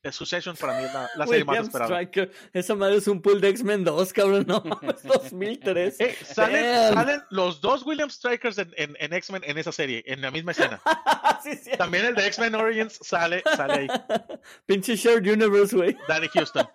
[0.04, 1.88] eh, Succession para mí es la, la serie más esperada.
[1.90, 2.32] Stryker.
[2.54, 4.46] Esa madre es un pool de X-Men 2, cabrón.
[4.48, 6.00] No mames, 2003.
[6.00, 10.22] Eh, salen, salen los dos William Strikers en, en, en X-Men en esa serie, en
[10.22, 10.80] la misma escena.
[11.44, 11.72] sí, sí.
[11.78, 13.88] También el de X-Men Origins sale, sale ahí.
[14.68, 15.98] Pinche Shared Universe, güey.
[16.08, 16.68] Danny Houston.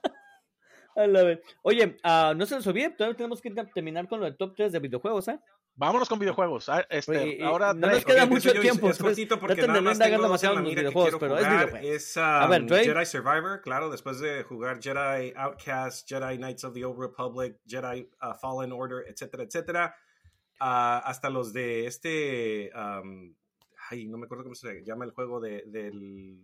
[1.63, 4.73] Oye, ah, no se nos olvide, todavía tenemos que terminar con lo del top 3
[4.73, 5.39] de videojuegos, ¿eh?
[5.77, 6.69] Vámonos con videojuegos.
[6.69, 9.83] Ah, Este, Oye, ahora no nos queda mucho tiempo, Es entonces, cortito porque nada no
[9.83, 11.67] más tengo dos en demasiado la en los mira que videojuegos, quiero pero es jugar.
[11.67, 11.95] videojuego.
[11.97, 12.85] Es A ver, um, Drake.
[12.85, 18.09] Jedi Survivor, claro, después de jugar Jedi Outcast, Jedi Knights of the Old Republic, Jedi
[18.23, 19.97] uh, Fallen Order, etcétera, etcétera,
[20.61, 23.35] ah, hasta los de este, um,
[23.91, 26.39] ay, no me acuerdo cómo se llama el juego de, del,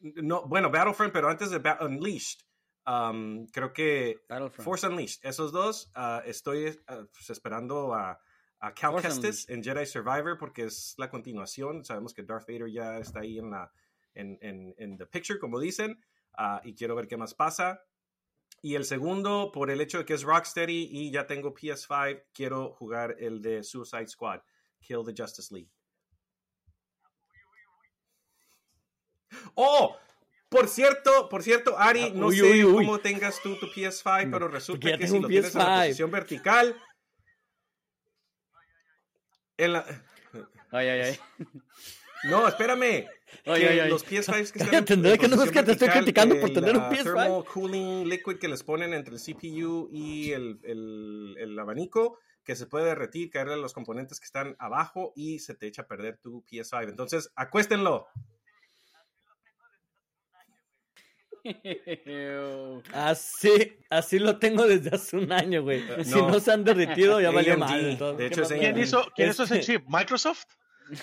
[0.00, 2.38] no, bueno, Battlefront, pero antes de Ba- Unleashed,
[2.86, 4.20] um, creo que.
[4.58, 8.20] Force Unleashed, esos dos, ah, estoy ah, pues, esperando a,
[8.60, 11.84] a Cal Force Kestis en Jedi Survivor porque es la continuación.
[11.84, 13.72] Sabemos que Darth Vader ya está ahí en la
[14.14, 15.98] en, en, en the picture, como dicen,
[16.34, 17.82] ah, y quiero ver qué más pasa.
[18.60, 22.72] Y el segundo, por el hecho de que es Rocksteady y ya tengo PS5, quiero
[22.72, 24.40] jugar el de Suicide Squad,
[24.80, 25.70] Kill the Justice League.
[29.54, 29.96] ¡Oh!
[30.52, 32.84] Por cierto, por cierto, Ari, no Uy, sé uy, uy.
[32.86, 35.58] cómo tengas tú tu PS5, pero porque resulta ya que si un lo tienes en
[35.58, 35.82] la PS5.
[35.86, 36.76] posición vertical,
[39.56, 39.84] en la...
[40.70, 41.18] Ay, ay, ay.
[42.24, 43.06] No, espérame.
[43.46, 43.90] Ay, que ay, ay.
[43.90, 44.84] los PS5 que están
[45.18, 47.02] que no ves que te estoy criticando por tener un PS5.
[47.02, 52.56] thermal cooling liquid que les ponen entre el CPU y el, el- el abanico que
[52.56, 55.86] se puede derretir, caerle a los componentes que están abajo y se te echa a
[55.86, 56.88] perder tu PS5.
[56.88, 58.06] Entonces, acuéstenlo.
[62.94, 65.82] Así, así lo tengo desde hace un año, güey.
[66.04, 66.38] Si no.
[66.40, 67.98] se han derretido, ya valió mal.
[68.16, 69.84] de hecho, es ¿Quién hizo, quién hizo ese Este- chip?
[69.88, 70.44] ¿Microsoft?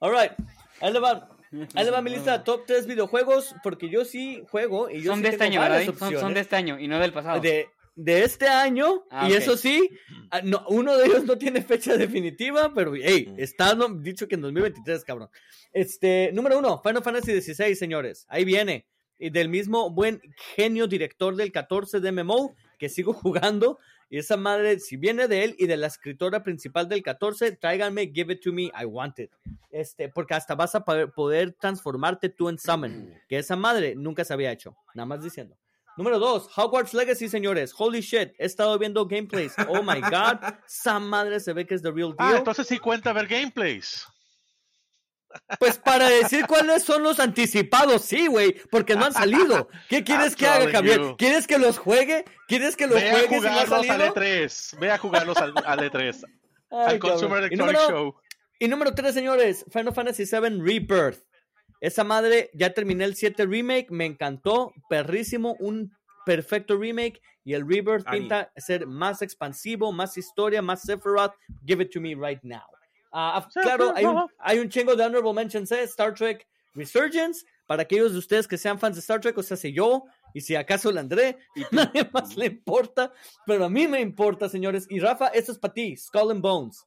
[0.00, 0.32] All right.
[0.80, 1.28] Ahí le va.
[1.74, 5.12] Ahí le va mi lista de top 3 videojuegos, porque yo sí juego y yo
[5.12, 5.84] Son sí de este año, ¿verdad?
[5.96, 7.40] Son, son de este año y no del pasado.
[7.40, 9.88] de, de este año, Ah, y eso sí,
[10.30, 13.34] ah, no, uno de ellos no tiene fecha definitiva, pero hey, Mm.
[13.40, 15.28] está no- dicho que en 2023, cabrón.
[15.72, 18.26] Este, número uno, Final Fantasy XVI, señores.
[18.28, 18.86] Ahí viene.
[19.18, 20.20] Y del mismo buen
[20.56, 23.12] genio director del 14 de MMO, que sigo
[23.52, 23.78] jugando.
[24.10, 28.12] Y esa madre, si viene de él y de la escritora principal del 14, tráiganme,
[28.12, 29.30] give it to me, I want it.
[29.70, 34.24] Este, porque hasta vas a poder, poder transformarte tú en Summon, que esa madre nunca
[34.24, 34.76] se había hecho.
[34.94, 35.56] Nada más diciendo.
[35.96, 37.72] Número dos, Hogwarts Legacy, señores.
[37.76, 39.54] Holy shit, he estado viendo gameplays.
[39.68, 42.38] Oh my god, esa madre se ve que es the real Ah, deal.
[42.38, 44.06] entonces sí cuenta ver gameplays.
[45.58, 49.68] Pues para decir cuáles son los anticipados, sí, güey, porque no han salido.
[49.88, 51.00] ¿Qué quieres que haga, Javier?
[51.00, 51.16] you.
[51.16, 52.24] ¿Quieres que los juegue?
[52.46, 54.14] ¿Quieres que los Ve a juegue si no jugarlos al salido?
[54.14, 54.78] E3.
[54.78, 56.24] Ve a jugarlos al, al E3.
[56.70, 57.42] Ay, al Consumer.
[57.42, 58.14] Y Electronic número, Show.
[58.60, 61.24] y número tres, señores, Final Fantasy VII Rebirth.
[61.84, 65.92] Esa madre, ya terminé el 7 remake, me encantó, perrísimo, un
[66.24, 67.20] perfecto remake.
[67.44, 71.34] Y el Rebirth pinta ser más expansivo, más historia, más Sephiroth.
[71.66, 72.62] Give it to me right now.
[73.12, 75.82] Ah, claro, hay un, hay un chingo de honorable mentions, ¿eh?
[75.82, 77.44] Star Trek Resurgence.
[77.66, 80.40] Para aquellos de ustedes que sean fans de Star Trek, o sea, si yo, y
[80.40, 83.12] si acaso la André, y nadie más le importa,
[83.44, 84.86] pero a mí me importa, señores.
[84.88, 86.86] Y Rafa, esto es para ti, Skull and Bones.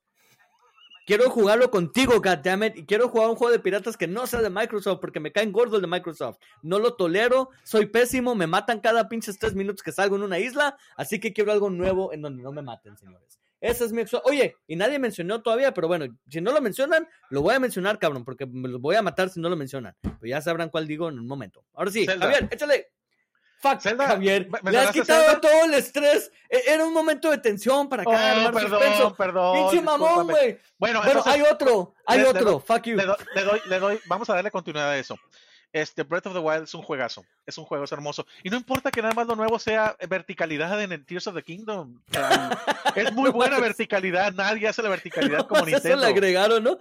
[1.07, 4.49] Quiero jugarlo contigo, goddammit, y quiero jugar un juego de piratas que no sea de
[4.49, 6.37] Microsoft, porque me caen gordo el de Microsoft.
[6.61, 10.37] No lo tolero, soy pésimo, me matan cada pinches tres minutos que salgo en una
[10.37, 13.39] isla, así que quiero algo nuevo en donde no me maten, señores.
[13.61, 17.41] Esa es mi Oye, y nadie mencionó todavía, pero bueno, si no lo mencionan, lo
[17.41, 19.95] voy a mencionar, cabrón, porque me los voy a matar si no lo mencionan.
[20.01, 21.63] Pues ya sabrán cuál digo en un momento.
[21.73, 22.87] Ahora sí, Javier, échale.
[23.59, 24.47] Fuck, Javier.
[24.63, 26.31] Le has quitado todo el estrés.
[26.49, 28.47] E-, era un momento de tensión para acá.
[28.47, 29.69] Oh, perdón, perdón.
[29.69, 30.59] Pinche mamón, güey.
[30.77, 31.93] Bueno, bueno hay otro.
[32.05, 32.59] Hay otro.
[32.59, 32.97] Fuck you.
[32.97, 33.05] Le
[33.43, 35.17] doy, le doy, vamos a darle continuidad a eso.
[35.73, 38.25] Este Breath of the Wild es un juegazo, es un juego, es hermoso.
[38.43, 41.43] Y no importa que nada más lo nuevo sea verticalidad en el Tears of the
[41.43, 42.01] Kingdom.
[42.95, 45.89] es muy buena verticalidad, nadie hace la verticalidad como Nintendo.
[45.89, 46.77] Se le agregaron, ¿no?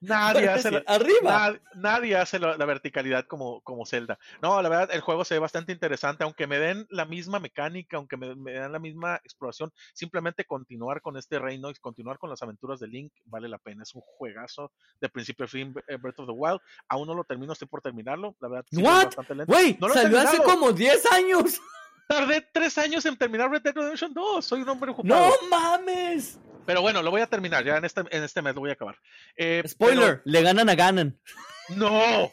[0.00, 1.58] Nadie hace, la, Arriba.
[1.74, 4.18] nadie hace la, verticalidad como, como Zelda.
[4.42, 7.96] No, la verdad, el juego se ve bastante interesante, aunque me den la misma mecánica,
[7.96, 12.42] aunque me, den la misma exploración, simplemente continuar con este reino y continuar con las
[12.42, 13.82] aventuras de Link vale la pena.
[13.82, 16.60] Es un juegazo de principio a fin, eh, Breath of the Wild.
[16.88, 18.36] Aún no lo termino, estoy por terminarlo.
[18.40, 19.14] La verdad, What?
[19.46, 21.60] Güey, salió hace como 10 años.
[22.08, 24.44] Tardé 3 años en terminar Red Dead Redemption 2.
[24.44, 25.30] Soy un hombre ocupado.
[25.42, 26.38] ¡No mames!
[26.68, 28.74] Pero bueno, lo voy a terminar, ya en este, en este mes lo voy a
[28.74, 28.98] acabar.
[29.36, 31.18] Eh, Spoiler, le ganan a Ganon.
[31.70, 32.30] No,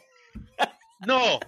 [1.00, 1.40] no,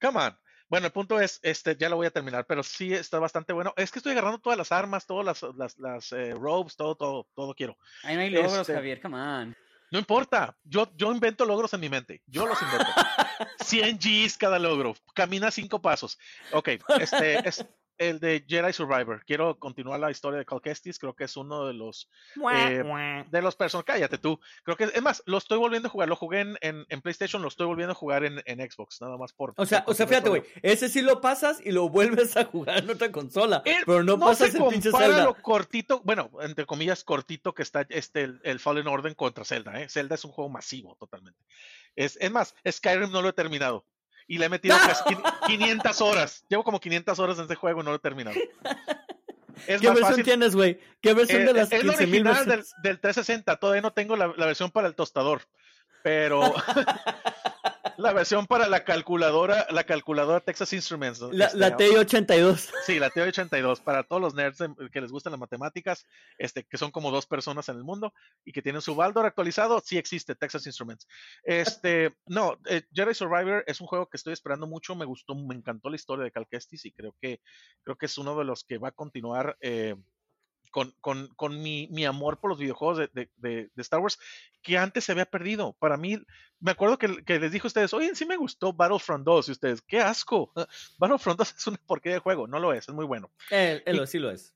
[0.00, 0.38] come on.
[0.68, 3.74] Bueno, el punto es, este, ya lo voy a terminar, pero sí está bastante bueno.
[3.76, 7.26] Es que estoy agarrando todas las armas, todas las, las, las eh, robes, todo, todo,
[7.34, 7.76] todo quiero.
[8.04, 9.56] Ahí no hay logros, este, Javier, come on.
[9.90, 12.86] No importa, yo, yo invento logros en mi mente, yo los invento.
[13.64, 16.16] 100 Gs cada logro, camina cinco pasos.
[16.52, 16.68] Ok,
[17.00, 17.66] este, es,
[17.98, 19.24] el de Jedi Survivor.
[19.26, 20.98] Quiero continuar la historia de Cal Kestis.
[20.98, 22.08] Creo que es uno de los
[22.52, 23.94] eh, de los personajes.
[23.94, 24.40] Cállate tú.
[24.64, 26.08] Creo que es más, lo estoy volviendo a jugar.
[26.08, 29.32] Lo jugué en, en, PlayStation, lo estoy volviendo a jugar en, en Xbox, nada más
[29.32, 29.54] por.
[29.56, 30.42] O sea, o sea, fíjate, güey.
[30.62, 33.62] Ese sí lo pasas y lo vuelves a jugar en otra consola.
[33.62, 35.24] pero no, pasas el pinche Zelda.
[35.24, 39.80] lo cortito, bueno, entre comillas, cortito que está este el, el, Fallen Order contra Zelda,
[39.80, 39.88] ¿eh?
[39.88, 41.44] Zelda es un juego masivo totalmente.
[41.94, 43.84] Es, es más, Skyrim no lo he terminado
[44.26, 44.76] y le he metido
[45.46, 46.44] 500 horas.
[46.48, 48.36] Llevo como 500 horas en este juego y no lo he terminado.
[49.66, 50.78] Es ¿Qué versión tienes, güey?
[51.00, 53.56] ¿Qué versión de eh, las Es la original del, del, 360.
[53.56, 55.40] Todavía no tengo la, la versión para el tostador.
[56.02, 56.42] Pero
[57.98, 61.20] la versión para la calculadora, la calculadora Texas Instruments.
[61.32, 62.70] La, este, la TI-82.
[62.84, 63.82] Sí, la TI-82.
[63.82, 64.58] Para todos los nerds
[64.92, 66.06] que les gustan las matemáticas,
[66.38, 68.12] este, que son como dos personas en el mundo
[68.44, 71.06] y que tienen su Baldor actualizado, sí existe Texas Instruments.
[71.44, 74.94] Este, no, eh, Jedi Survivor es un juego que estoy esperando mucho.
[74.94, 77.40] Me gustó, me encantó la historia de Cal Kestis y creo que,
[77.82, 79.56] creo que es uno de los que va a continuar.
[79.60, 79.96] Eh,
[80.76, 84.18] con, con, con mi, mi, amor por los videojuegos de, de, de, Star Wars
[84.60, 85.72] que antes se había perdido.
[85.78, 86.18] Para mí,
[86.60, 89.52] me acuerdo que, que, les dije a ustedes, oye, sí me gustó Battlefront 2 y
[89.52, 90.52] ustedes, qué asco.
[90.98, 93.30] Battlefront 2 es una porquería de juego, no lo es, es muy bueno.
[93.50, 94.54] Eh, sí lo es.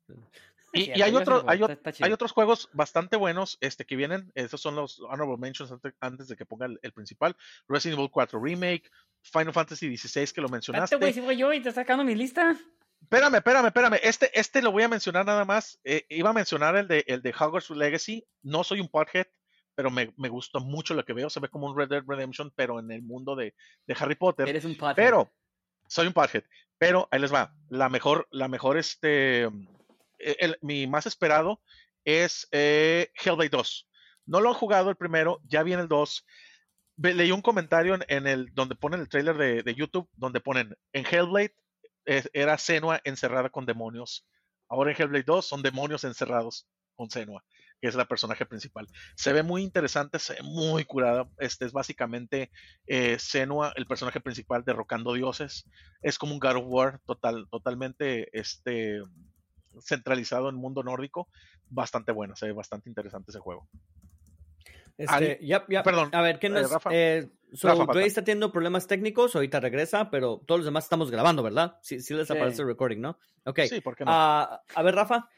[0.75, 1.63] Y, y hay, otro, hay,
[2.01, 4.31] hay, otros juegos bastante buenos este, que vienen.
[4.35, 7.35] Esos son los honorable mentions antes, de que ponga el, principal.
[7.67, 8.91] Resident Evil 4 Remake,
[9.23, 10.97] Final Fantasy XVI que lo mencionaste.
[10.97, 12.59] Este güey, yo y te sacando mi lista.
[13.03, 13.99] Espérame, espérame, espérame.
[14.03, 15.81] Este, este lo voy a mencionar nada más.
[15.85, 18.27] Eh, iba a mencionar el de, el de Hogwarts Legacy.
[18.43, 19.27] No soy un pothead,
[19.75, 21.31] pero me, me gusta mucho lo que veo.
[21.31, 23.55] Se ve como un Red Dead Redemption, pero en el mundo de,
[23.87, 24.49] de Harry Potter.
[24.49, 24.97] Eres un pothead.
[24.97, 25.33] Pero,
[25.89, 26.45] soy un pothead.
[26.79, 27.55] Pero ahí les va.
[27.69, 29.45] La mejor, la mejor, este.
[29.45, 31.61] E, el, mi más esperado
[32.05, 33.89] es eh, Hellblade 2.
[34.27, 36.25] No lo han jugado el primero, ya viene el 2
[37.03, 40.77] leí un comentario en, en, el donde ponen el trailer de, de, YouTube donde ponen
[40.93, 41.55] en Hellblade
[42.05, 44.27] era Senua encerrada con demonios.
[44.69, 47.45] Ahora en Hellblade 2 son demonios encerrados con Senua,
[47.81, 48.87] que es la personaje principal.
[49.17, 51.29] Se ve muy interesante, se ve muy curada.
[51.39, 52.51] Este es básicamente
[52.87, 55.65] eh, Senua, el personaje principal, derrocando dioses.
[56.03, 59.03] Es como un God of War total, totalmente este,
[59.81, 61.29] centralizado en el mundo nórdico.
[61.69, 63.69] Bastante bueno, se ve bastante interesante ese juego.
[65.01, 65.83] Este, ya, ya.
[65.83, 66.11] Perdón.
[66.13, 67.27] A ver, ¿qué nos, eh,
[68.05, 71.79] está teniendo problemas técnicos, ahorita regresa, pero todos los demás estamos grabando, ¿verdad?
[71.81, 73.19] Sí, sí les aparece el recording, ¿no?
[73.45, 73.61] Ok.
[73.69, 74.11] Sí, ¿por qué no?
[74.11, 75.29] Uh, a ver, Rafa.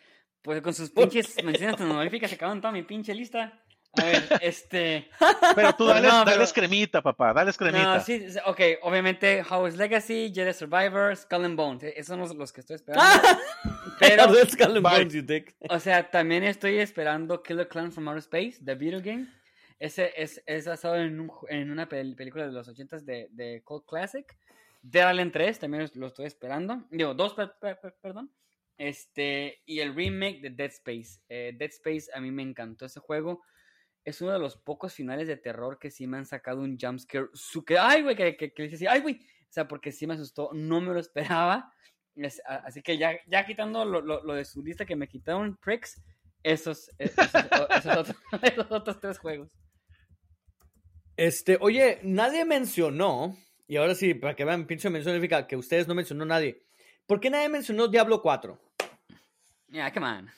[0.42, 3.62] Pues con sus pinches menciones tecnológicas se acaban toda mi pinche lista.
[4.00, 5.08] A ver, este.
[5.54, 7.98] Pero tú dale, no, dale cremita, papá, dale cremita.
[7.98, 11.84] No, sí, ok, obviamente, Howard's Legacy, Jedi Survivor, Skull and Bones.
[11.84, 13.08] Eh, esos son los, que estoy esperando.
[14.00, 14.34] Pero.
[14.46, 15.54] Skull and Bones, you dick.
[15.68, 19.28] O sea, también estoy esperando Killer Clan from Outer Space, the video game.
[19.82, 23.84] Ese es, es basado en, un, en una película de los 80 de, de Cold
[23.84, 24.26] Classic.
[24.80, 26.84] Dead Island 3, también lo estoy esperando.
[26.90, 27.34] Digo, dos,
[28.00, 28.32] perdón.
[28.78, 31.20] Este, y el remake de Dead Space.
[31.28, 33.42] Eh, Dead Space a mí me encantó ese juego.
[34.04, 37.28] Es uno de los pocos finales de terror que sí me han sacado un jumpscare.
[37.78, 39.20] Ay, güey, que, que, que dice así, ay, güey,
[39.52, 41.72] sea, porque sí me asustó, no me lo esperaba.
[42.64, 46.02] así que ya, ya quitando lo, lo, de su lista que me quitaron pricks,
[46.42, 48.14] esos, e, esos,
[48.70, 49.52] otros, tres juegos.
[51.16, 53.36] Este, oye, nadie mencionó,
[53.66, 56.62] y ahora sí, para que vean, pinche mención significa que ustedes no mencionó nadie.
[57.06, 58.58] ¿Por qué nadie mencionó Diablo 4?
[59.68, 60.30] Ya, yeah, come on.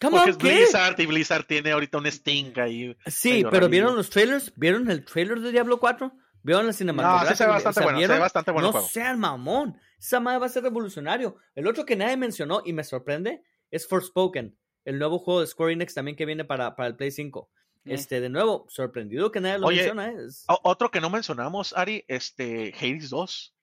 [0.00, 2.96] Porque es Blizzard y Blizzard tiene ahorita un Sting ahí.
[3.06, 4.52] Sí, pero ¿vieron los trailers?
[4.56, 6.12] ¿Vieron el trailer de Diablo 4?
[6.42, 7.30] ¿Vieron la cinematografía?
[7.30, 9.78] No, se ve bastante bueno, se ve bastante bueno No sean mamón.
[9.98, 11.36] Esa madre va a ser revolucionario.
[11.54, 15.72] El otro que nadie mencionó y me sorprende es Forspoken, el nuevo juego de Square
[15.72, 17.50] Enix también que viene para, para el Play 5.
[17.90, 17.94] Eh.
[17.94, 20.10] Este, de nuevo, sorprendido que nadie lo menciona.
[20.10, 20.44] Es...
[20.62, 23.54] Otro que no mencionamos, Ari, este, Hades 2.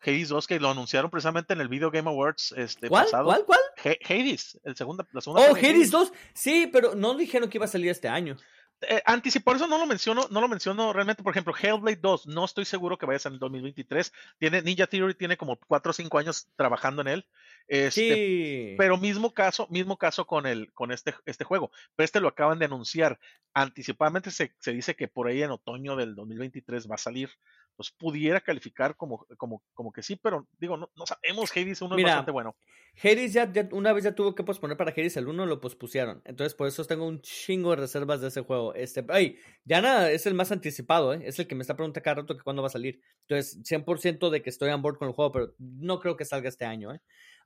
[0.00, 3.04] Hades 2 que lo anunciaron precisamente en el Video Game Awards este, ¿Cuál?
[3.04, 3.24] pasado.
[3.24, 3.44] ¿Cuál?
[3.44, 3.60] ¿Cuál?
[4.08, 5.50] Hades, el segundo, la segunda.
[5.50, 6.12] Oh, Hades 2.
[6.34, 8.36] Sí, pero no dijeron que iba a salir este año.
[8.82, 9.02] Eh,
[9.42, 11.22] por eso no lo menciono, no lo menciono realmente.
[11.22, 14.12] Por ejemplo, Hellblade 2, no estoy seguro que vaya a salir en 2023.
[14.38, 17.26] Tiene, Ninja Theory tiene como 4 o 5 años trabajando en él.
[17.66, 18.74] Este, sí.
[18.76, 21.70] Pero mismo caso, mismo caso con el, con este, este juego.
[21.96, 23.18] Pero este lo acaban de anunciar.
[23.54, 27.30] Anticipadamente se, se dice que por ahí en otoño del 2023 va a salir
[27.76, 31.96] pues pudiera calificar como, como, como que sí, pero digo, no, no sabemos, Hades 1
[31.96, 32.56] es bastante bueno.
[33.02, 36.22] Hades ya, una vez ya tuvo que posponer para Hades el 1, lo pospusieron.
[36.24, 38.74] Entonces, por eso tengo un chingo de reservas de ese juego.
[38.74, 41.22] Este, ay, ya nada, es el más anticipado, ¿eh?
[41.24, 43.00] Es el que me está preguntando cada rato que cuándo va a salir.
[43.22, 46.48] Entonces, 100% de que estoy on board con el juego, pero no creo que salga
[46.48, 47.00] este año, ¿eh?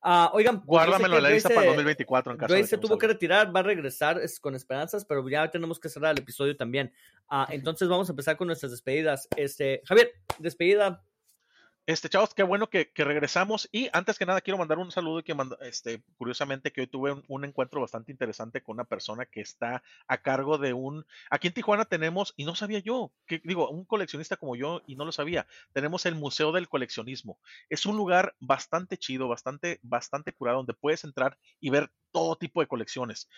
[0.04, 3.08] Uh, oigan, pues, guárdamelo en la lista para 2024 en caso de se tuvo que
[3.08, 6.92] retirar, va a regresar es, con esperanzas, pero ya tenemos que cerrar el episodio también.
[7.30, 9.28] Uh, entonces vamos a empezar con nuestras despedidas.
[9.36, 11.02] Este, Javier, despedida
[11.88, 13.66] este, chavos, qué bueno que, regresamos.
[13.72, 17.44] Y antes que nada, quiero mandar un saludo que este, curiosamente, que hoy tuve un,
[17.46, 21.06] encuentro bastante interesante con una persona que está a cargo de un.
[21.30, 24.96] Aquí en Tijuana tenemos, y no sabía yo, que digo, un coleccionista como yo, y
[24.96, 27.38] no lo sabía, tenemos el Museo del Coleccionismo.
[27.70, 32.60] Es un lugar bastante chido, bastante, bastante curado, donde puedes entrar y ver todo tipo
[32.60, 33.30] de colecciones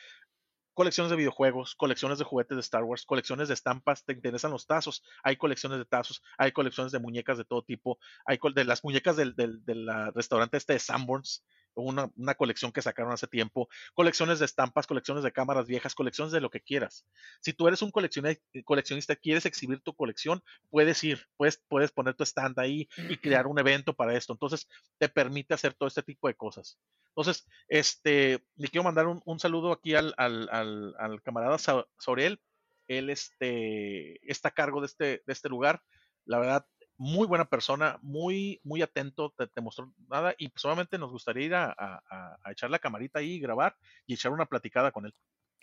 [0.75, 4.67] colecciones de videojuegos, colecciones de juguetes de Star Wars, colecciones de estampas, te interesan los
[4.67, 8.85] tazos, hay colecciones de tazos, hay colecciones de muñecas de todo tipo, hay de las
[8.85, 11.45] muñecas del, del, restaurante este de Sanborns,
[11.81, 16.33] una, una, colección que sacaron hace tiempo, colecciones de estampas, colecciones de cámaras viejas, colecciones
[16.33, 17.07] de lo que quieras.
[17.41, 22.25] Si tú eres un coleccionista, quieres exhibir tu colección, puedes ir, puedes, puedes poner tu
[22.25, 24.33] stand ahí y crear un evento para esto.
[24.33, 24.69] Entonces,
[24.99, 26.79] te permite hacer todo este tipo de cosas.
[27.09, 32.41] Entonces, este, le quiero mandar un, un saludo aquí al, al, al, al camarada Sorel.
[32.89, 35.83] Él este, está a cargo de este, de este lugar.
[36.25, 36.67] La verdad,
[37.01, 41.75] muy buena persona, muy, muy atento, te, mostró nada y solamente nos gustaría ir a,
[41.79, 43.75] a, echar la camarita ahí, grabar
[44.07, 45.15] y echar una platicada con él.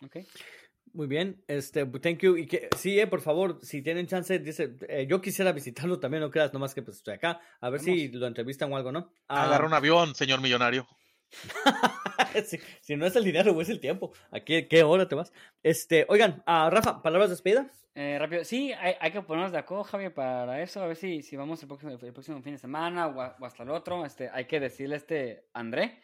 [0.04, 0.18] Ok.
[0.94, 2.38] Muy bien, este, thank you.
[2.38, 6.24] Y que, sí, eh, por favor, si tienen chance, dice, eh, yo quisiera visitarlo también,
[6.24, 9.12] no creas, nomás que pues estoy acá, a ver si lo entrevistan o algo, ¿no?
[9.28, 10.88] Agarra ah, un avión, señor millonario.
[12.82, 15.34] si, no es el dinero o es el tiempo, ¿a qué, qué hora te vas?
[15.64, 17.70] Este, oigan, uh, Rafa, palabras de despedida.
[17.96, 21.24] Eh, rápido, sí, hay, hay, que ponernos de acuerdo, Javier, para eso, a ver si,
[21.24, 24.06] si vamos el próximo, el próximo fin de semana o, hasta el otro.
[24.06, 26.00] Este, hay que decirle a este André,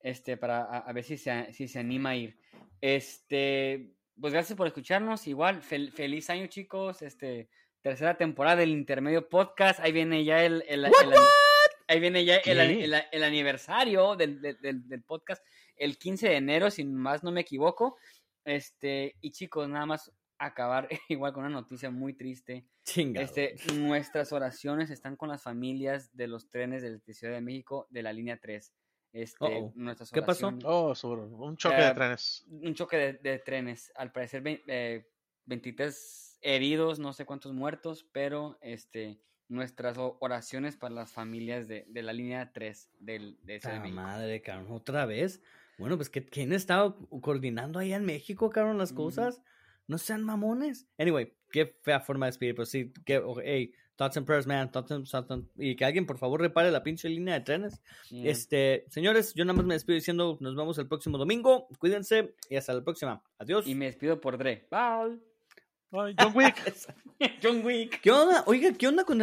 [0.00, 2.38] este, para a, ver si se, si se anima a ir.
[2.80, 5.26] Este, pues gracias por escucharnos.
[5.26, 7.02] Igual, feliz año, chicos.
[7.02, 7.50] Este,
[7.82, 9.80] tercera temporada del Intermedio Podcast.
[9.80, 10.86] Ahí viene ya el, el,
[11.86, 15.44] Ahí viene ya el, el, aniversario del, del, del, podcast,
[15.76, 17.98] el 15 de enero, si más no me equivoco.
[18.44, 22.66] Este, y chicos, nada más acabar igual con una noticia muy triste.
[22.86, 27.86] Este, nuestras oraciones están con las familias de los trenes de la Ciudad de México
[27.90, 28.72] de la línea 3.
[29.12, 30.52] Este, nuestras ¿Qué pasó?
[30.64, 32.44] Oh, un choque de trenes.
[32.48, 33.92] Un choque de, trenes.
[33.94, 41.12] Al parecer, 23 eh, heridos, no sé cuántos muertos, pero este nuestras oraciones para las
[41.12, 45.42] familias de, de la línea 3 del, de ese madre, cabrón, otra vez.
[45.78, 49.42] Bueno, pues ¿quién estaba coordinando ahí en México, cabrón, las cosas?
[49.86, 50.86] No sean mamones.
[50.98, 54.90] Anyway, qué fea forma de despedir, pero sí, que, hey, thoughts and prayers, man, thoughts
[54.92, 57.82] and, y que alguien por favor repare la pinche línea de trenes.
[58.10, 62.56] Este, señores, yo nada más me despido diciendo, nos vemos el próximo domingo, cuídense y
[62.56, 63.22] hasta la próxima.
[63.38, 63.66] Adiós.
[63.66, 64.66] Y me despido por Dre.
[64.70, 65.20] Bye.
[65.90, 66.16] Bye.
[66.18, 66.56] John Wick.
[67.42, 68.00] John Wick.
[68.00, 68.42] ¿Qué onda?
[68.46, 69.22] Oiga, ¿qué onda con el